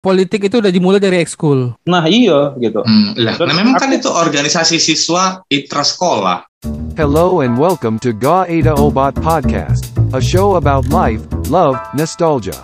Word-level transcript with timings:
politik 0.00 0.48
itu 0.48 0.64
udah 0.64 0.72
dimulai 0.72 0.96
dari 0.96 1.20
ekskul. 1.20 1.76
Nah 1.84 2.08
iya 2.08 2.56
gitu. 2.56 2.80
Hmm, 2.80 3.12
lah, 3.20 3.36
Terus 3.36 3.48
nah 3.52 3.56
memang 3.56 3.76
kan 3.76 3.92
itu 3.92 4.08
organisasi 4.08 4.80
siswa 4.80 5.44
itra 5.52 5.84
sekolah. 5.84 6.48
Hello 6.96 7.44
and 7.44 7.60
welcome 7.60 8.00
to 8.00 8.16
Ga 8.16 8.48
Ada 8.48 8.72
Obat 8.80 9.12
Podcast, 9.20 9.92
a 10.16 10.20
show 10.20 10.56
about 10.56 10.88
life, 10.88 11.20
love, 11.52 11.76
nostalgia. 11.92 12.56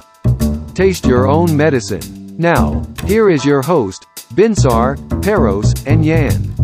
Taste 0.73 1.05
your 1.05 1.29
own 1.29 1.53
medicine. 1.53 2.05
Now, 2.41 2.85
here 3.05 3.29
is 3.29 3.45
your 3.45 3.61
host, 3.61 4.09
Binsar, 4.33 4.97
Peros, 5.21 5.77
and 5.85 6.05
Yan. 6.05 6.56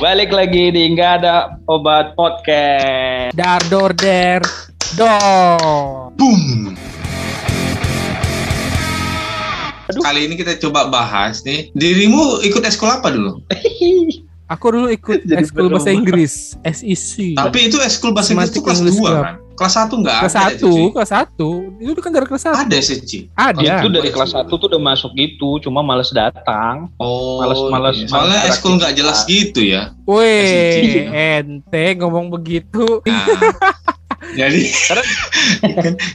Balik 0.00 0.32
lagi 0.32 0.72
di 0.72 0.96
nggak 0.96 1.12
ada 1.20 1.60
obat 1.68 2.16
podcast. 2.16 3.36
Dar 3.36 3.60
dor 3.68 3.92
der 3.92 4.40
do. 4.96 5.12
Boom. 6.16 6.72
Kali 9.92 10.24
ini 10.24 10.40
kita 10.40 10.56
coba 10.56 10.88
bahas 10.88 11.44
nih. 11.44 11.68
Dirimu 11.76 12.40
ikut 12.48 12.64
eskul 12.64 12.88
apa 12.88 13.12
dulu? 13.12 13.44
Aku 14.48 14.72
dulu 14.72 14.88
ikut 14.88 15.20
Jadi 15.28 15.36
ekskul 15.36 15.68
bahasa. 15.68 15.92
Inggris, 15.92 16.56
SEC. 16.64 17.36
Tapi 17.36 17.68
itu 17.68 17.76
eskul 17.84 18.16
bahasa 18.16 18.32
Inggris 18.32 18.56
itu 18.56 18.64
kelas 18.64 18.80
English 18.80 18.96
2 18.96 19.04
Club. 19.04 19.20
kan? 19.20 19.36
Kelas 19.60 19.76
1 19.76 19.92
enggak 19.92 20.18
kelas 20.24 20.32
ada. 20.32 20.40
satu, 20.56 20.72
Cici. 20.72 20.92
kelas 20.96 21.10
satu. 21.12 21.50
Itu 21.76 22.00
kan 22.00 22.10
dari 22.16 22.24
kelas 22.24 22.42
satu. 22.48 22.56
Ada 22.64 22.78
sih, 22.80 22.96
Ci. 23.04 23.18
Ada. 23.36 23.84
Itu 23.84 23.92
dari 23.92 24.08
kelas 24.08 24.32
1 24.32 24.48
tuh 24.48 24.66
udah 24.72 24.80
masuk 24.80 25.12
gitu, 25.12 25.60
cuma 25.60 25.84
males 25.84 26.08
datang. 26.16 26.88
Oh, 26.96 27.44
Males-males 27.44 28.00
iya. 28.00 28.08
Soalnya 28.08 28.40
males 28.40 28.56
eskul 28.56 28.80
nggak 28.80 28.96
jelas 28.96 29.20
gitu 29.28 29.60
ya. 29.60 29.92
Weh, 30.08 31.04
ente 31.12 31.84
ngomong 32.00 32.32
begitu. 32.32 33.04
Nah, 33.04 33.28
jadi 34.40 34.60
kan, 34.88 34.98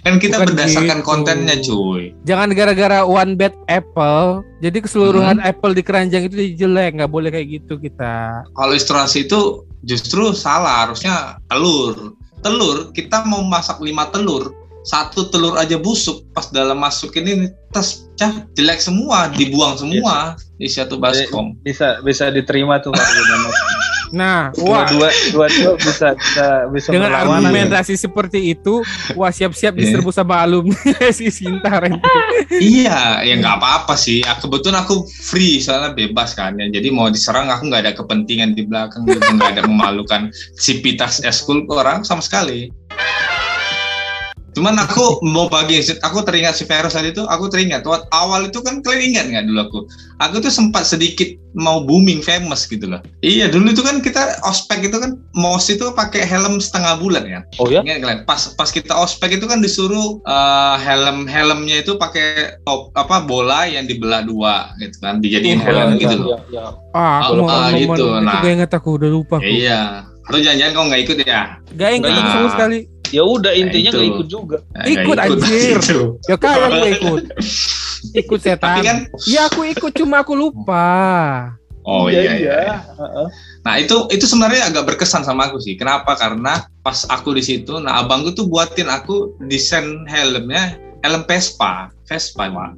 kan 0.01 0.13
kita 0.17 0.41
Bukan 0.41 0.47
berdasarkan 0.49 0.99
gitu. 1.01 1.05
kontennya 1.05 1.55
cuy. 1.61 2.17
Jangan 2.25 2.49
gara-gara 2.57 3.05
one 3.05 3.37
bad 3.37 3.53
apple, 3.69 4.41
jadi 4.57 4.77
keseluruhan 4.81 5.37
apple 5.41 5.77
di 5.77 5.85
keranjang 5.85 6.25
itu 6.25 6.57
jelek, 6.57 6.97
nggak 6.97 7.13
boleh 7.13 7.29
kayak 7.29 7.61
gitu 7.61 7.77
kita. 7.77 8.41
Kalau 8.57 8.73
ilustrasi 8.73 9.29
itu 9.29 9.69
justru 9.85 10.33
salah, 10.33 10.89
harusnya 10.89 11.37
telur. 11.45 12.17
Telur, 12.45 12.93
kita 12.93 13.25
mau 13.25 13.41
masak 13.41 13.81
lima 13.81 14.05
telur, 14.13 14.53
satu 14.85 15.33
telur 15.33 15.57
aja 15.57 15.81
busuk, 15.81 16.29
pas 16.29 16.45
dalam 16.53 16.77
masukin 16.77 17.25
ini 17.25 17.49
tes 17.73 18.05
cah 18.21 18.45
jelek 18.53 18.77
semua, 18.77 19.33
dibuang 19.33 19.73
semua 19.81 20.37
di 20.61 20.69
satu 20.69 21.01
baskom. 21.01 21.57
Bisa 21.65 22.05
bisa 22.05 22.29
diterima 22.29 22.77
tuh. 22.77 22.93
Nah, 24.15 24.55
Dua 24.55 24.63
wah, 24.63 24.85
dua 24.87 25.09
dua 25.35 25.47
dua 25.51 25.73
bisa 25.75 26.15
bisa 26.15 26.47
bisa 26.71 26.87
dengan 26.95 27.11
argumentasi 27.11 27.99
seperti 27.99 28.55
itu, 28.55 28.79
wah 29.19 29.27
siap-siap 29.27 29.75
Iya. 29.75 29.81
diserbu 29.91 30.07
sama 30.15 30.39
alumni 30.39 30.71
si 31.17 31.27
Sinta 31.27 31.67
iya, 32.47 33.19
ya 33.27 33.35
nggak 33.35 33.55
apa-apa 33.59 33.99
sih. 33.99 34.23
Ah, 34.23 34.39
Kebetulan 34.39 34.87
aku 34.87 35.03
free 35.03 35.59
soalnya 35.59 35.91
bebas 35.91 36.31
kan 36.31 36.55
ya. 36.55 36.71
Jadi 36.71 36.87
mau 36.95 37.11
diserang 37.11 37.51
aku 37.51 37.67
nggak 37.67 37.81
ada 37.83 37.91
kepentingan 37.91 38.55
di 38.55 38.63
belakang 38.63 39.03
nggak 39.03 39.59
ada 39.59 39.67
memalukan 39.67 40.31
sipitas 40.55 41.19
eskul 41.19 41.67
orang 41.67 42.07
sama 42.07 42.23
sekali. 42.23 42.71
Cuman 44.55 44.79
aku 44.79 45.19
mau 45.21 45.45
bagi, 45.45 45.77
aku 45.99 46.23
teringat 46.23 46.55
si 46.55 46.63
Feros 46.63 46.95
tadi 46.95 47.11
itu, 47.11 47.27
aku 47.27 47.51
teringat 47.51 47.83
waktu 47.83 48.07
awal 48.09 48.47
itu 48.47 48.63
kan 48.63 48.79
kalian 48.79 49.11
ingat 49.11 49.25
nggak 49.27 49.43
dulu 49.45 49.59
aku? 49.59 49.79
Aku 50.23 50.39
tuh 50.39 50.47
sempat 50.47 50.87
sedikit 50.87 51.27
mau 51.51 51.83
booming 51.83 52.23
famous 52.23 52.63
gitu 52.63 52.87
loh. 52.87 53.03
Iya 53.19 53.51
dulu 53.51 53.71
itu 53.71 53.83
kan 53.83 53.99
kita 53.99 54.39
ospek 54.43 54.87
itu 54.87 54.95
kan 54.95 55.19
mos 55.35 55.67
itu 55.67 55.83
pakai 55.91 56.23
helm 56.23 56.63
setengah 56.63 56.95
bulan 56.95 57.23
kan. 57.27 57.43
Oh 57.59 57.67
ya? 57.67 57.83
Ingat 57.83 57.99
kalian? 57.99 58.19
Pas 58.23 58.55
pas 58.55 58.71
kita 58.71 58.95
ospek 58.95 59.35
itu 59.35 59.43
kan 59.43 59.59
disuruh 59.59 60.23
eh, 60.23 60.75
helm 60.79 61.27
helmnya 61.27 61.83
itu 61.83 61.99
pakai 61.99 62.55
top 62.63 62.95
apa 62.95 63.27
bola 63.27 63.67
yang 63.67 63.83
dibelah 63.83 64.23
dua 64.23 64.71
gitu 64.79 65.03
kan 65.03 65.19
dijadiin 65.19 65.59
Oh, 65.59 65.67
helm 65.67 65.89
iya, 65.91 65.99
gitu 65.99 66.15
Iya, 66.15 66.23
loh. 66.23 66.39
iya. 66.47 66.63
Ah, 66.95 67.27
aku 67.27 67.31
Ah, 67.31 67.35
mau 67.35 67.47
ah, 67.47 67.59
ngomong 67.67 67.75
gitu, 67.75 68.07
itu 68.07 68.23
nah. 68.23 68.39
gak 68.39 68.51
inget 68.55 68.71
aku 68.71 68.89
udah 68.95 69.09
lupa 69.11 69.35
aku. 69.39 69.51
Iya. 69.51 69.81
Atau 70.25 70.39
jangan-jangan 70.41 70.71
kau 70.73 70.85
nggak 70.89 71.01
ikut 71.05 71.17
ya? 71.21 71.41
Gak 71.75 71.89
inget 71.91 72.09
Nah. 72.09 72.17
aku 72.17 72.29
sama 72.33 72.49
sekali. 72.49 72.79
Ya 73.11 73.23
udah 73.23 73.51
intinya 73.51 73.91
itu. 73.91 73.97
nggak 73.97 74.11
ikut 74.15 74.27
juga. 74.27 74.57
Nah, 74.71 74.81
nggak 74.81 75.03
Ikut, 75.05 75.17
anjir. 75.17 75.77
Ya 76.25 76.35
kalian 76.37 76.69
gue 76.71 76.89
ikut. 76.95 77.23
Ikut 78.13 78.37
Tapi 78.37 78.53
setan. 78.53 78.85
kan, 78.85 78.97
Ya 79.25 79.49
aku 79.49 79.65
ikut 79.65 79.91
cuma 79.97 80.21
aku 80.21 80.37
lupa. 80.37 81.49
oh 81.81 82.05
iya, 82.05 82.37
iya. 82.37 82.85
Heeh. 82.85 83.27
Nah 83.61 83.75
itu 83.77 84.05
itu 84.09 84.25
sebenarnya 84.25 84.69
agak 84.69 84.93
berkesan 84.93 85.25
sama 85.25 85.49
aku 85.49 85.57
sih. 85.57 85.73
Kenapa? 85.73 86.13
Karena 86.13 86.65
pas 86.81 87.01
aku 87.09 87.33
di 87.33 87.41
situ, 87.41 87.77
nah 87.77 88.01
abangku 88.01 88.33
tuh 88.33 88.45
buatin 88.45 88.89
aku 88.89 89.33
desain 89.45 90.05
helmnya 90.05 90.77
helm 91.01 91.25
Vespa, 91.25 91.89
Vespa 92.05 92.45
pak. 92.49 92.71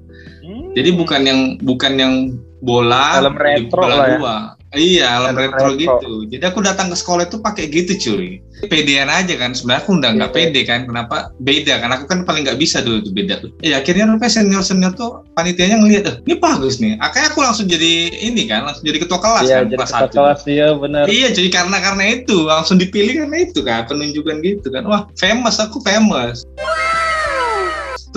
Hmm. 0.44 0.72
Jadi 0.76 0.90
bukan 0.96 1.22
yang 1.24 1.40
bukan 1.60 1.94
yang 1.96 2.14
bola 2.60 3.20
Helm 3.20 3.36
retro 3.36 3.84
dibelah 3.84 3.96
lah 3.96 4.08
ya. 4.08 4.16
dua. 4.20 4.36
Iya, 4.76 5.32
Helm 5.32 5.40
retro, 5.40 5.72
retro. 5.72 5.80
gitu. 5.80 6.12
Jadi 6.28 6.44
aku 6.44 6.60
datang 6.60 6.92
ke 6.92 6.98
sekolah 7.00 7.32
itu 7.32 7.40
pakai 7.40 7.72
gitu 7.72 7.94
cuy. 7.96 8.44
Pedean 8.68 9.08
aja 9.08 9.32
kan. 9.38 9.56
Sebenarnya 9.56 9.82
aku 9.86 9.92
udah 9.96 10.12
nggak 10.12 10.32
Iya. 10.32 10.36
pede 10.36 10.62
kan. 10.66 10.80
Kenapa? 10.84 11.16
Beda 11.40 11.80
kan. 11.80 11.90
Aku 11.96 12.04
kan 12.04 12.28
paling 12.28 12.44
nggak 12.44 12.60
bisa 12.60 12.84
dulu 12.84 13.00
tuh 13.00 13.14
beda 13.16 13.40
tuh. 13.40 13.52
Iya, 13.64 13.80
akhirnya 13.80 14.10
rupanya 14.10 14.34
senior 14.34 14.64
senior 14.66 14.92
tuh 14.92 15.24
panitianya 15.32 15.78
ngeliat, 15.80 16.04
eh, 16.04 16.16
ini 16.26 16.36
bagus 16.36 16.82
nih. 16.82 17.00
Akhirnya 17.00 17.32
aku 17.32 17.40
langsung 17.40 17.66
jadi 17.66 17.92
ini 18.28 18.44
kan, 18.44 18.68
langsung 18.68 18.84
jadi 18.84 19.00
ketua 19.00 19.20
kelas 19.22 19.46
Iya, 19.46 19.56
kan 19.56 19.64
jadi 19.64 19.78
kelas 19.78 19.92
ketua 19.94 20.10
kelas 20.12 20.40
ya 20.50 20.68
benar. 20.76 21.04
Iya, 21.08 21.28
jadi 21.32 21.50
karena 21.54 21.78
karena 21.80 22.04
itu 22.12 22.38
langsung 22.44 22.76
dipilih 22.76 23.14
karena 23.24 23.38
itu 23.40 23.60
kan 23.62 23.88
penunjukan 23.88 24.36
gitu 24.44 24.68
kan. 24.68 24.84
Wah, 24.84 25.08
famous 25.16 25.62
aku 25.62 25.80
famous. 25.80 26.44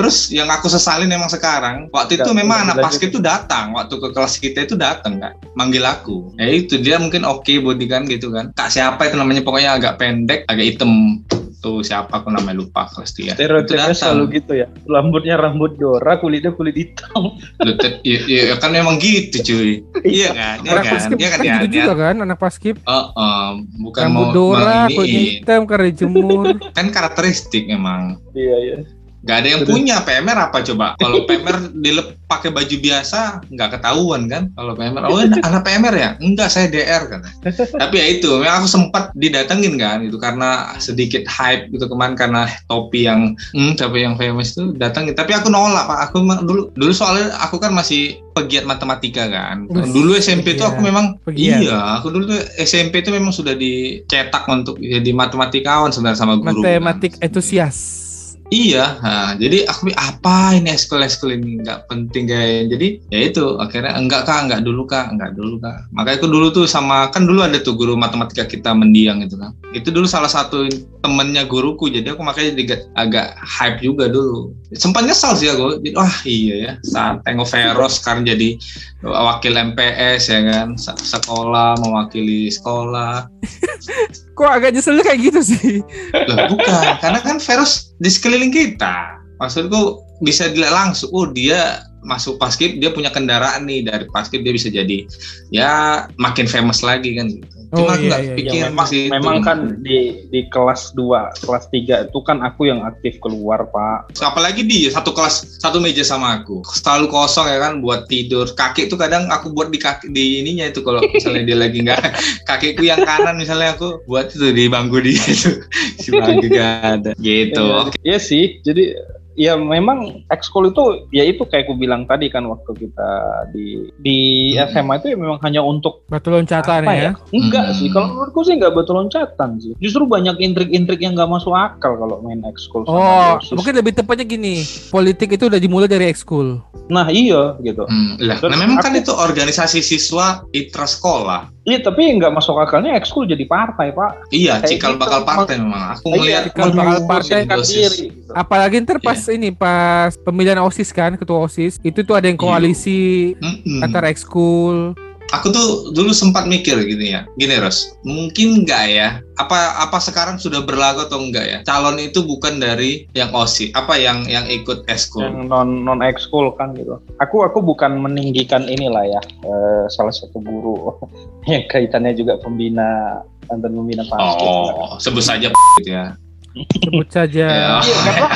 Terus 0.01 0.33
yang 0.33 0.49
aku 0.49 0.67
sesalin 0.67 1.13
emang 1.13 1.29
sekarang, 1.29 1.93
waktu 1.93 2.17
itu 2.17 2.25
Nggak, 2.25 2.41
memang 2.41 2.59
anak 2.65 2.77
basket 2.81 3.13
itu 3.13 3.21
datang, 3.21 3.77
waktu 3.77 3.95
ke 3.95 4.09
kelas 4.11 4.35
kita 4.37 4.65
itu 4.65 4.75
datang 4.75 5.21
kan, 5.21 5.37
manggil 5.53 5.85
aku. 5.85 6.33
Ya 6.35 6.49
itu 6.49 6.81
dia 6.81 6.97
mungkin 6.97 7.23
oke 7.23 7.53
body 7.61 7.85
kan 7.85 8.09
gitu 8.09 8.33
kan. 8.33 8.51
Kak 8.53 8.73
siapa 8.73 9.05
itu 9.05 9.15
namanya 9.15 9.45
pokoknya 9.45 9.77
agak 9.77 10.01
pendek, 10.01 10.49
agak 10.49 10.65
hitam. 10.65 11.21
Tuh 11.61 11.85
siapa 11.85 12.25
aku 12.25 12.33
namanya 12.33 12.57
lupa 12.57 12.89
kelas 12.89 13.13
dia. 13.13 13.37
Itu 13.37 13.45
Stereotipnya 13.45 13.93
datang. 13.93 14.01
selalu 14.17 14.25
gitu 14.33 14.53
ya. 14.57 14.67
Rambutnya 14.89 15.37
rambut 15.37 15.77
Dora, 15.77 16.17
kulitnya 16.17 16.57
kulit 16.57 16.73
hitam. 16.73 17.37
Tet- 17.77 18.01
Iya 18.01 18.21
iya, 18.25 18.43
kan 18.57 18.73
memang 18.73 18.97
gitu 18.97 19.45
cuy. 19.45 19.85
Iya 20.01 20.33
kan, 20.33 20.57
iya 20.65 20.71
Anak 20.73 20.85
kan, 20.89 20.93
paskib 20.97 21.17
iya 21.21 21.29
kan 21.29 21.37
kan 21.37 21.45
ya. 21.45 21.55
gitu 21.61 21.67
juga 21.77 21.93
kan 22.01 22.17
anak 22.17 22.39
paskib. 22.41 22.81
Oh, 22.89 23.13
oh, 23.13 23.49
bukan 23.77 24.03
Rambut 24.09 24.25
mau 24.25 24.33
Dora, 24.33 24.89
kulitnya 24.89 25.05
iniin. 25.05 25.33
hitam 25.45 25.61
karena 25.69 25.85
dijemur. 25.93 26.45
kan 26.81 26.87
karakteristik 26.89 27.69
emang. 27.69 28.17
Iya, 28.33 28.57
iya. 28.65 28.77
Gak 29.21 29.45
ada 29.45 29.49
yang 29.53 29.63
punya 29.69 30.01
PMR 30.01 30.49
apa 30.49 30.65
coba? 30.65 30.97
Kalau 30.97 31.29
PMR 31.29 31.77
dilep 31.77 32.21
pakai 32.31 32.55
baju 32.55 32.77
biasa 32.79 33.43
nggak 33.51 33.71
ketahuan 33.77 34.31
kan? 34.31 34.49
Kalau 34.55 34.73
PMR, 34.79 35.03
oh 35.11 35.21
anak 35.51 35.63
PMR 35.67 35.95
ya? 35.99 36.11
Enggak, 36.23 36.49
saya 36.49 36.71
DR 36.71 37.11
kan. 37.11 37.27
Tapi 37.51 37.95
ya 37.99 38.07
itu, 38.07 38.31
memang 38.39 38.65
aku 38.65 38.69
sempat 38.71 39.11
didatengin 39.19 39.75
kan, 39.77 40.01
itu 40.07 40.15
karena 40.17 40.73
sedikit 40.79 41.27
hype 41.27 41.69
gitu 41.75 41.91
kemarin 41.91 42.15
karena 42.15 42.47
topi 42.71 43.05
yang, 43.05 43.35
hmm, 43.53 43.75
topi 43.75 44.07
yang 44.07 44.15
famous 44.15 44.55
itu 44.55 44.73
datangin. 44.79 45.13
Tapi 45.13 45.35
aku 45.35 45.51
nolak 45.51 45.85
pak, 45.91 45.99
aku 46.09 46.23
dulu, 46.47 46.63
dulu 46.73 46.93
soalnya 46.95 47.35
aku 47.43 47.59
kan 47.59 47.75
masih 47.75 48.23
pegiat 48.33 48.65
matematika 48.65 49.27
kan. 49.27 49.67
Dulu 49.69 50.17
SMP 50.17 50.55
itu 50.55 50.65
aku 50.65 50.81
memang, 50.81 51.19
Pegiat. 51.27 51.61
iya, 51.67 51.99
aku 51.99 52.15
dulu 52.15 52.31
tuh 52.31 52.41
SMP 52.63 53.03
itu 53.03 53.11
memang 53.11 53.35
sudah 53.35 53.59
dicetak 53.59 54.47
untuk 54.47 54.79
jadi 54.79 55.11
matematikawan 55.13 55.91
sebenarnya 55.91 56.19
sama 56.25 56.39
guru. 56.39 56.63
kan. 56.63 56.79
Matematik 56.79 57.19
entusias. 57.21 58.10
Iya, 58.51 58.99
nah, 58.99 59.31
jadi 59.39 59.63
aku 59.71 59.95
apa 59.95 60.59
ini 60.59 60.75
eskul-eskul 60.75 61.39
ini 61.39 61.63
nggak 61.63 61.87
penting 61.87 62.27
guys. 62.27 62.67
Jadi 62.67 62.99
ya 63.07 63.31
itu 63.31 63.55
akhirnya 63.63 63.95
enggak 63.95 64.27
kak, 64.27 64.43
enggak 64.43 64.67
dulu 64.67 64.91
kak, 64.91 65.15
enggak 65.15 65.39
dulu 65.39 65.63
kak. 65.63 65.87
Makanya 65.95 66.19
aku 66.19 66.27
dulu 66.27 66.47
tuh 66.51 66.67
sama 66.67 67.07
kan 67.15 67.31
dulu 67.31 67.47
ada 67.47 67.63
tuh 67.63 67.79
guru 67.79 67.95
matematika 67.95 68.43
kita 68.43 68.75
mendiang 68.75 69.23
itu 69.23 69.39
kan. 69.39 69.55
Itu 69.71 69.95
dulu 69.95 70.11
salah 70.11 70.27
satu 70.27 70.67
temennya 70.99 71.47
guruku, 71.47 71.95
jadi 71.95 72.19
aku 72.19 72.27
makanya 72.27 72.59
juga 72.59 72.77
agak 72.99 73.39
hype 73.39 73.87
juga 73.87 74.11
dulu. 74.11 74.51
Sempat 74.75 75.07
nyesal 75.07 75.39
sih 75.39 75.47
aku, 75.47 75.79
jadi, 75.87 75.95
wah 75.95 76.17
iya 76.27 76.55
ya 76.59 76.73
saat 76.83 77.23
tengok 77.23 77.47
Veros 77.47 78.03
sekarang 78.03 78.27
jadi 78.27 78.59
wakil 79.07 79.55
MPS 79.55 80.27
ya 80.27 80.41
kan, 80.43 80.75
Se- 80.75 80.99
sekolah 80.99 81.79
mewakili 81.87 82.51
sekolah. 82.51 83.31
Kok 84.37 84.51
agak 84.51 84.75
nyesel 84.75 84.99
kayak 85.07 85.23
gitu 85.23 85.41
sih? 85.55 85.87
Loh, 86.27 86.51
bukan, 86.51 86.99
karena 86.99 87.19
kan 87.23 87.39
Veros 87.39 87.90
di 88.01 88.09
sekeliling 88.09 88.51
kita. 88.51 89.21
Maksudku 89.41 90.01
bisa 90.25 90.49
dilihat 90.49 90.73
langsung, 90.73 91.13
oh 91.13 91.29
dia 91.29 91.85
masuk 92.05 92.37
paskib 92.37 92.77
dia 92.79 92.93
punya 92.93 93.09
kendaraan 93.09 93.65
nih 93.65 93.85
dari 93.87 94.05
paskib 94.13 94.45
dia 94.45 94.53
bisa 94.55 94.69
jadi 94.69 95.09
ya 95.49 96.05
makin 96.21 96.47
famous 96.47 96.85
lagi 96.85 97.17
kan 97.17 97.29
gitu. 97.33 97.57
Oh, 97.71 97.87
Cuma 97.87 97.95
iya, 97.95 98.03
nggak 98.03 98.21
iya, 98.21 98.27
iya. 98.27 98.35
pikir 98.35 98.59
Ya, 98.59 98.67
memang, 98.67 98.89
itu. 98.91 99.15
memang 99.15 99.37
kan 99.47 99.59
di 99.79 100.27
di 100.35 100.43
kelas 100.51 100.91
2, 100.99 101.47
kelas 101.47 101.71
3 101.71 102.11
itu 102.11 102.19
kan 102.27 102.43
aku 102.43 102.67
yang 102.67 102.83
aktif 102.83 103.23
keluar, 103.23 103.63
Pak. 103.71 104.11
apalagi 104.27 104.67
dia 104.67 104.91
satu 104.91 105.15
kelas 105.15 105.63
satu 105.63 105.79
meja 105.79 106.03
sama 106.03 106.43
aku 106.43 106.67
selalu 106.67 107.07
kosong 107.07 107.47
ya 107.47 107.63
kan 107.63 107.79
buat 107.79 108.11
tidur 108.11 108.51
kaki 108.59 108.91
tuh 108.91 108.99
kadang 108.99 109.31
aku 109.31 109.55
buat 109.55 109.71
di 109.71 109.79
kaki 109.79 110.11
di 110.11 110.43
ininya 110.43 110.67
itu 110.67 110.83
kalau 110.83 110.99
misalnya 111.15 111.47
dia 111.47 111.57
lagi 111.63 111.79
nggak 111.87 112.03
kakiku 112.51 112.83
yang 112.91 113.07
kanan 113.07 113.39
misalnya 113.39 113.79
aku 113.79 114.03
buat 114.11 114.35
itu 114.35 114.51
di 114.51 114.67
bangku 114.67 114.99
dia 114.99 115.23
itu 115.31 115.63
si 116.03 116.11
bangku 116.11 116.51
gak 116.51 116.75
ada 116.99 117.11
gitu 117.23 117.71
Iya, 117.71 117.83
iya 118.03 118.19
sih. 118.19 118.59
Jadi 118.67 118.97
ya 119.33 119.55
memang 119.55 120.27
ekskul 120.27 120.69
itu 120.69 120.83
ya 121.09 121.23
itu 121.23 121.43
kayak 121.43 121.65
aku 121.65 121.75
bilang 121.75 122.03
tadi 122.03 122.27
kan 122.27 122.45
waktu 122.45 122.71
kita 122.77 123.11
di 123.49 123.67
di 123.97 124.19
Hmm. 124.53 124.67
SMA 124.69 124.95
itu 124.97 125.07
ya 125.09 125.17
memang 125.17 125.39
hanya 125.41 125.61
untuk 125.61 126.03
Batu 126.07 126.29
loncatan 126.29 126.83
ya. 126.85 126.93
ya? 126.93 127.13
Enggak 127.31 127.67
Hmm. 127.67 127.77
sih. 127.77 127.89
Kalau 127.89 128.07
menurutku 128.09 128.41
sih 128.43 128.55
enggak 128.55 128.75
betul 128.75 128.95
loncatan 128.97 129.51
sih. 129.59 129.73
Justru 129.79 130.05
banyak 130.05 130.37
intrik-intrik 130.37 130.99
yang 130.99 131.15
enggak 131.15 131.31
masuk 131.31 131.53
akal 131.53 131.95
kalau 131.95 132.19
main 132.21 132.43
ekskul 132.45 132.83
Oh, 132.83 133.39
dosis. 133.39 133.55
mungkin 133.55 133.75
lebih 133.77 133.93
tepatnya 133.95 134.27
gini. 134.27 134.67
Politik 134.89 135.31
itu 135.31 135.47
udah 135.47 135.57
dimulai 135.57 135.87
dari 135.87 136.07
ekskul. 136.07 136.59
Nah, 136.87 137.07
iya 137.07 137.55
gitu. 137.61 137.87
Hmm, 137.87 138.19
lah, 138.19 138.35
nah 138.41 138.59
memang 138.59 138.83
kan 138.83 138.91
aku- 138.91 139.01
itu 139.01 139.13
organisasi 139.13 139.79
siswa 139.81 140.43
itra 140.51 140.85
sekolah 140.85 141.60
Iya, 141.61 141.85
tapi 141.85 142.09
enggak 142.09 142.33
masuk 142.33 142.57
akalnya 142.57 142.97
ekskul 142.97 143.29
jadi 143.29 143.45
partai, 143.45 143.93
Pak. 143.93 144.33
iya 144.33 144.57
Kayak 144.59 144.69
cikal 144.71 144.93
gitu. 144.97 145.03
bakal 145.05 145.21
partai 145.23 145.55
memang 145.61 145.83
aku 145.93 146.09
Iya, 146.17 146.39
cikal 146.49 146.69
bakal 146.73 146.99
partai. 147.05 147.39
Kan 147.45 147.61
diri, 147.61 148.09
gitu. 148.09 148.33
Apalagi 148.33 148.77
ntar 148.81 148.97
pas 148.97 149.21
ini 149.29 149.53
pas 149.53 150.17
pemilihan 150.17 150.57
OSIS 150.57 150.89
kan, 150.89 151.21
ketua 151.21 151.45
OSIS, 151.45 151.77
itu 151.85 152.01
tuh 152.01 152.17
ada 152.17 152.25
yang 152.25 152.41
Iya. 152.41 152.45
koalisi 152.49 153.01
Mm-mm. 153.37 153.85
antara 153.85 154.09
ekskul. 154.09 154.97
Aku 155.33 155.51
tuh 155.51 155.69
dulu 155.95 156.11
sempat 156.11 156.47
mikir 156.47 156.77
gini 156.87 157.15
ya. 157.15 157.27
Gini 157.39 157.57
Ros. 157.59 157.95
Mungkin 158.07 158.63
enggak 158.65 158.85
ya? 158.91 159.09
Apa 159.39 159.81
apa 159.81 159.99
sekarang 160.03 160.37
sudah 160.37 160.63
berlaku 160.63 161.09
atau 161.09 161.23
enggak 161.23 161.47
ya? 161.47 161.59
Calon 161.65 161.97
itu 161.99 162.23
bukan 162.23 162.61
dari 162.61 163.09
yang 163.17 163.33
osi. 163.33 163.73
Apa 163.73 163.97
yang 163.97 164.27
yang 164.29 164.45
ikut 164.51 164.85
eskul 164.91 165.25
yang 165.25 165.49
non 165.49 165.87
non 165.87 166.01
ekskul 166.05 166.53
kan 166.55 166.75
gitu. 166.77 166.99
Aku 167.23 167.47
aku 167.47 167.63
bukan 167.63 167.99
meninggikan 168.01 168.67
inilah 168.67 169.07
ya 169.07 169.23
eh, 169.47 169.85
salah 169.89 170.13
satu 170.13 170.39
guru 170.43 170.97
yang 171.51 171.65
kaitannya 171.71 172.13
juga 172.15 172.37
pembina 172.43 173.23
mantan 173.51 173.75
pembina 173.75 174.07
basket. 174.07 174.47
oh 174.47 174.95
sebut 175.03 175.25
saja 175.27 175.51
gitu 175.83 175.91
ya 175.91 176.15
Sebut 176.51 177.09
saja. 177.09 177.47
Ya. 177.47 177.69
Iya, 177.79 177.99
karena, 178.03 178.27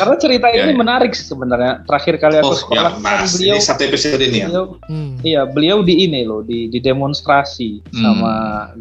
karena 0.00 0.14
cerita 0.16 0.46
Ya, 0.48 0.64
ini 0.64 0.72
ya. 0.72 0.78
menarik 0.78 1.12
sih 1.12 1.24
sebenarnya. 1.24 1.84
Terakhir 1.84 2.14
kali 2.16 2.36
aku 2.38 2.48
oh 2.48 2.56
sekolah 2.56 2.80
ya 2.80 2.96
kan 2.96 3.28
beliau 3.28 3.54
ini 3.54 3.62
satu 3.62 3.82
episode 3.84 4.16
ini 4.18 4.38
ya 4.38 4.46
beliau 4.48 4.64
Hmm. 4.82 5.12
Iya, 5.20 5.40
beliau 5.44 5.78
di 5.80 5.94
ini 6.00 6.24
loh, 6.24 6.40
di, 6.40 6.66
di 6.66 6.80
demonstrasi 6.80 7.84
Hmm. 7.86 8.00
sama 8.00 8.32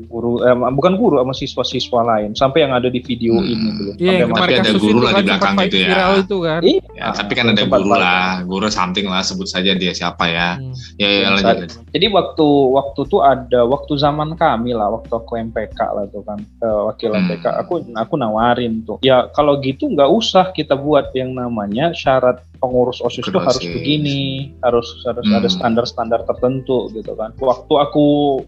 guru, 0.07 0.39
eh, 0.41 0.55
bukan 0.71 0.95
guru, 0.95 1.19
sama 1.19 1.33
siswa-siswa 1.33 2.01
lain, 2.01 2.31
sampai 2.33 2.63
yang 2.63 2.71
ada 2.71 2.87
di 2.87 2.99
video 2.99 3.35
Hmm. 3.35 3.45
ini 3.45 3.69
dulu. 3.73 3.91
Iya, 3.95 4.11
Sampai 4.23 4.39
Tapi 4.39 4.53
ada 4.55 4.71
guru 4.73 4.97
lah 4.97 5.11
kan 5.11 5.19
di 5.19 5.27
belakang 5.27 5.55
itu 5.59 5.75
ya. 5.75 5.85
viral 5.85 6.11
itu 6.17 6.37
kan. 6.39 6.61
Iya, 6.61 6.79
ya 6.95 7.05
tapi 7.11 7.31
kan 7.33 7.45
ada 7.47 7.63
guru 7.65 7.89
lah 7.91 8.23
guru 8.43 8.67
something 8.69 9.05
lah 9.05 9.21
sebut 9.21 9.45
saja 9.45 9.71
dia 9.73 9.91
siapa 9.91 10.25
ya 10.25 10.49
Hmm. 10.55 10.71
ya, 10.95 11.07
ya 11.09 11.27
lanjut, 11.29 11.45
lanjut. 11.67 11.69
Jadi 11.89 12.05
waktu 12.07 12.47
waktu 12.71 13.01
tuh 13.05 13.21
ada 13.21 13.59
waktu 13.65 13.93
zaman 13.95 14.33
kami 14.33 14.71
lah, 14.71 14.87
waktu 14.89 15.11
aku 15.11 15.33
MPK 15.35 15.79
lah 15.89 16.05
tuh 16.07 16.23
kan, 16.23 16.39
eh, 16.39 16.79
wakil 16.87 17.11
Hmm. 17.11 17.27
MPK, 17.27 17.45
aku 17.57 17.73
aku 17.91 18.13
nawarin 18.15 18.68
tuh. 18.83 18.97
Ya 19.01 19.27
kalau 19.29 19.57
gitu 19.59 19.87
nggak 19.87 20.09
usah 20.09 20.51
kita 20.51 20.73
buat 20.73 21.09
yang 21.11 21.33
namanya 21.33 21.91
syarat 21.91 22.41
pengurus 22.57 22.99
osis 22.99 23.23
itu 23.23 23.39
harus 23.39 23.59
begini, 23.59 24.51
harus 24.61 24.87
harus 25.03 25.25
Hmm. 25.25 25.37
ada 25.37 25.47
standar-standar 25.47 26.19
tertentu 26.23 26.91
gitu 26.91 27.15
kan. 27.15 27.31
Waktu 27.37 27.73
aku 27.73 28.05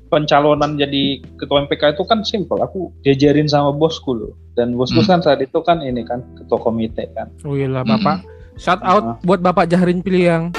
pencalonan 0.08 0.76
jadi 0.76 1.04
ketua 1.36 1.64
MPK 1.64 1.96
itu 1.96 2.04
kan 2.04 2.22
simpel, 2.22 2.60
aku 2.60 2.92
diajarin 3.02 3.48
sama 3.48 3.72
bosku 3.72 4.12
loh. 4.12 4.34
Dan 4.52 4.76
bosku 4.76 5.00
Hmm. 5.00 5.08
kan 5.08 5.20
saat 5.22 5.40
itu 5.40 5.60
kan 5.60 5.80
ini 5.80 6.04
kan 6.04 6.22
ketua 6.36 6.60
komite 6.60 7.08
kan. 7.12 7.32
Oh 7.42 7.54
iya 7.54 7.66
lah 7.66 7.82
Hmm. 7.82 7.98
Bapak. 7.98 8.18
Shout 8.56 8.84
out 8.84 9.04
Ah. 9.04 9.16
buat 9.22 9.40
Bapak 9.40 9.66
Jahrin 9.68 10.00
Piliang. 10.00 10.52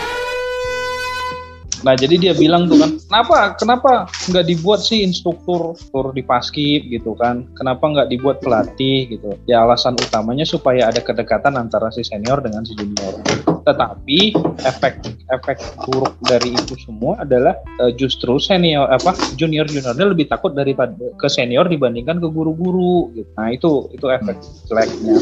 Nah 1.83 1.99
jadi 1.99 2.15
dia 2.19 2.33
bilang 2.35 2.71
tuh 2.71 2.79
kan, 2.79 2.91
kenapa 3.11 3.37
kenapa 3.59 3.91
nggak 4.31 4.47
dibuat 4.47 4.81
sih 4.83 5.03
instruktur 5.03 5.75
tur 5.91 6.07
di 6.15 6.23
paskib 6.23 6.87
gitu 6.89 7.19
kan? 7.19 7.47
Kenapa 7.59 7.83
nggak 7.83 8.09
dibuat 8.09 8.39
pelatih 8.39 9.11
gitu? 9.11 9.35
Ya 9.51 9.67
alasan 9.67 9.99
utamanya 9.99 10.47
supaya 10.47 10.89
ada 10.89 11.03
kedekatan 11.03 11.59
antara 11.59 11.91
si 11.91 12.07
senior 12.07 12.39
dengan 12.39 12.63
si 12.63 12.79
junior. 12.79 13.19
Tetapi 13.67 14.35
efek 14.63 15.03
efek 15.31 15.59
buruk 15.87 16.15
dari 16.23 16.55
itu 16.55 16.79
semua 16.79 17.23
adalah 17.23 17.59
eh, 17.83 17.93
justru 17.99 18.39
senior 18.39 18.87
apa 18.87 19.15
junior 19.35 19.67
juniornya 19.67 20.07
lebih 20.07 20.31
takut 20.31 20.55
daripada 20.55 20.95
ke 21.19 21.27
senior 21.27 21.67
dibandingkan 21.67 22.23
ke 22.23 22.29
guru-guru. 22.31 23.11
Gitu. 23.13 23.31
Nah 23.35 23.51
itu 23.51 23.91
itu 23.91 24.07
efek 24.07 24.39
jeleknya 24.71 25.19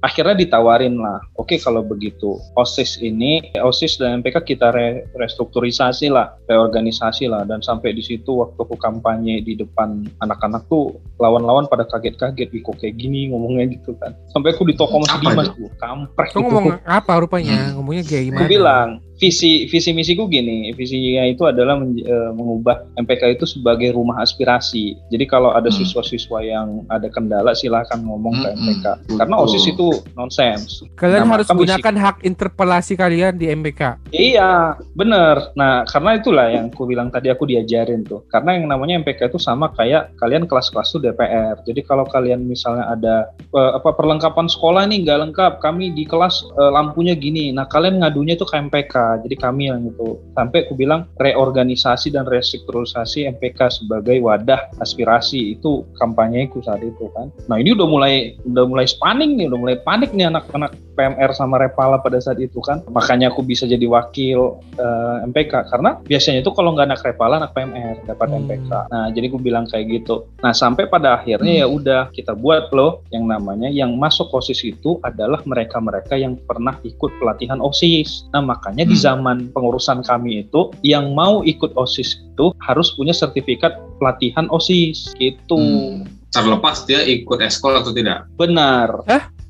akhirnya 0.00 0.32
ditawarin 0.32 0.96
lah 0.96 1.20
oke 1.36 1.52
kalau 1.60 1.84
begitu 1.84 2.36
osis 2.56 2.96
ini 2.98 3.40
osis 3.60 4.00
dan 4.00 4.20
MPK 4.20 4.44
kita 4.46 4.72
re- 4.72 5.04
restrukturisasi 5.14 6.08
lah 6.08 6.32
reorganisasi 6.48 7.28
lah 7.28 7.44
dan 7.44 7.60
sampai 7.60 7.92
di 7.92 8.00
situ 8.00 8.40
waktu 8.40 8.56
aku 8.56 8.76
kampanye 8.76 9.40
di 9.40 9.56
depan 9.56 10.08
anak-anak 10.20 10.64
tuh 10.66 10.96
lawan-lawan 11.20 11.68
pada 11.68 11.84
kaget-kaget 11.84 12.48
ih 12.48 12.62
kok 12.64 12.80
kayak 12.80 12.96
gini 12.96 13.28
ngomongnya 13.28 13.76
gitu 13.76 13.92
kan 14.00 14.16
sampai 14.32 14.56
aku 14.56 14.64
ditokom 14.64 15.04
Apa 15.04 15.12
sama 15.16 15.22
Dimas 15.22 15.48
tuh 15.52 15.68
kampret 15.76 16.28
Kau 16.32 16.40
gitu. 16.40 16.48
ngomong 16.48 16.76
apa 16.82 17.12
rupanya? 17.20 17.58
Ngomongnya 17.76 18.04
kayak 18.08 18.22
Aku 18.24 18.28
gimana? 18.32 18.48
bilang 18.48 18.88
visi 19.20 19.68
visi 19.68 19.92
misiku 19.92 20.24
gini 20.24 20.72
visinya 20.72 21.22
itu 21.22 21.44
adalah 21.44 21.76
men- 21.76 22.00
eh, 22.00 22.30
mengubah 22.32 22.88
MPK 22.96 23.36
itu 23.36 23.44
sebagai 23.44 23.92
rumah 23.92 24.18
aspirasi 24.18 24.96
jadi 25.06 25.24
kalau 25.24 25.52
ada 25.52 25.68
Hmm. 25.68 25.76
siswa-siswa 25.76 26.40
yang 26.40 26.68
ada 26.88 27.06
kendala 27.06 27.52
silahkan 27.52 28.00
ngomong 28.00 28.32
ke 28.34 28.48
Hmm, 28.48 28.58
MPK 28.58 28.84
hmm, 29.06 29.18
karena 29.18 29.34
betul. 29.36 29.46
osis 29.46 29.64
itu 29.68 29.86
nonsens 30.14 30.80
Kalian 30.96 31.22
Nah, 31.22 31.36
harus 31.36 31.46
maka 31.46 31.54
misi- 31.54 31.68
gunakan 31.68 31.94
hak 31.98 32.16
interpelasi 32.22 32.92
kalian 32.94 33.34
di 33.34 33.46
MBK. 33.46 33.82
Iya, 34.10 34.50
bener. 34.92 35.52
Nah, 35.52 35.84
karena 35.84 36.16
itulah 36.16 36.46
yang 36.48 36.68
aku 36.68 36.84
bilang 36.84 37.08
tadi 37.08 37.28
aku 37.28 37.44
diajarin 37.44 38.00
tuh. 38.02 38.24
Karena 38.26 38.56
yang 38.56 38.64
namanya 38.66 38.96
MPK 38.96 39.26
itu 39.26 39.36
sama 39.36 39.68
kayak 39.70 40.16
kalian 40.16 40.44
kelas-kelas 40.44 40.88
tuh 40.88 41.00
DPR. 41.00 41.60
Jadi 41.62 41.80
kalau 41.82 42.04
kalian 42.04 42.40
misalnya 42.42 42.88
ada 42.88 43.14
eh, 43.34 43.72
apa 43.74 43.92
perlengkapan 43.92 44.46
sekolah 44.46 44.86
nih 44.86 45.04
nggak 45.04 45.18
lengkap, 45.26 45.52
kami 45.58 45.92
di 45.92 46.04
kelas 46.04 46.40
eh, 46.50 46.70
lampunya 46.70 47.12
gini. 47.12 47.50
Nah, 47.50 47.66
kalian 47.66 48.00
ngadunya 48.00 48.34
tuh 48.34 48.46
ke 48.46 48.56
MPK. 48.56 48.94
Jadi 49.18 49.34
kami 49.34 49.72
yang 49.72 49.82
itu. 49.82 50.18
Sampai 50.36 50.66
aku 50.68 50.78
bilang 50.78 51.10
reorganisasi 51.18 52.14
dan 52.14 52.28
restrukturisasi 52.28 53.26
MPK 53.38 53.82
sebagai 53.82 54.20
wadah 54.22 54.70
aspirasi 54.78 55.58
itu 55.58 55.82
kampanyeku 55.98 56.62
saat 56.62 56.84
itu 56.84 57.10
kan. 57.16 57.32
Nah, 57.50 57.58
ini 57.58 57.74
udah 57.74 57.86
mulai 57.88 58.14
udah 58.46 58.64
mulai 58.68 58.86
spanning 58.86 59.34
nih, 59.40 59.50
udah 59.50 59.58
mulai 59.58 59.76
panik 59.82 60.10
nih 60.14 60.30
anak-anak 60.30 60.74
PMR 60.98 61.30
sama 61.32 61.56
Repala 61.56 61.96
pada 62.02 62.20
saat 62.20 62.36
itu 62.42 62.60
kan. 62.60 62.84
Makanya 62.92 63.32
aku 63.32 63.40
bisa 63.40 63.64
jadi 63.64 63.86
wakil 63.88 64.60
eh, 64.76 65.16
MPK 65.30 65.72
karena 65.72 65.96
biasanya 66.04 66.44
itu 66.44 66.50
kalau 66.52 66.76
nggak 66.76 66.92
anak 66.92 67.02
Repala 67.06 67.40
anak 67.40 67.56
PMR 67.56 67.96
dapat 68.04 68.28
Hmm. 68.30 68.46
MPK. 68.46 68.70
Nah, 68.92 69.06
jadi 69.10 69.26
aku 69.26 69.38
bilang 69.42 69.64
kayak 69.66 69.86
gitu. 69.90 70.28
Nah, 70.44 70.54
sampai 70.54 70.86
pada 70.86 71.18
akhirnya 71.18 71.64
ya 71.64 71.66
udah 71.66 72.12
kita 72.14 72.36
buat 72.36 72.70
loh 72.70 73.02
yang 73.10 73.26
namanya 73.26 73.66
yang 73.72 73.96
masuk 73.98 74.30
OSIS 74.30 74.62
itu 74.62 75.02
adalah 75.02 75.42
mereka-mereka 75.42 76.14
yang 76.14 76.38
pernah 76.46 76.76
ikut 76.86 77.10
pelatihan 77.18 77.58
OSIS. 77.58 78.30
Nah, 78.30 78.44
makanya 78.44 78.86
di 78.86 78.94
Hmm. 78.94 78.99
Zaman 79.00 79.48
pengurusan 79.56 80.04
kami 80.04 80.44
itu 80.44 80.68
yang 80.84 81.16
mau 81.16 81.40
ikut 81.40 81.72
OSIS 81.74 82.20
itu 82.20 82.52
harus 82.60 82.92
punya 82.94 83.16
sertifikat 83.16 83.80
pelatihan 83.96 84.46
OSIS 84.52 85.16
gitu. 85.16 85.56
Hmm. 85.56 86.06
terlepas 86.30 86.86
dia 86.86 87.02
ikut 87.02 87.42
eskol 87.42 87.74
atau 87.74 87.90
tidak 87.90 88.22
Benar. 88.38 89.02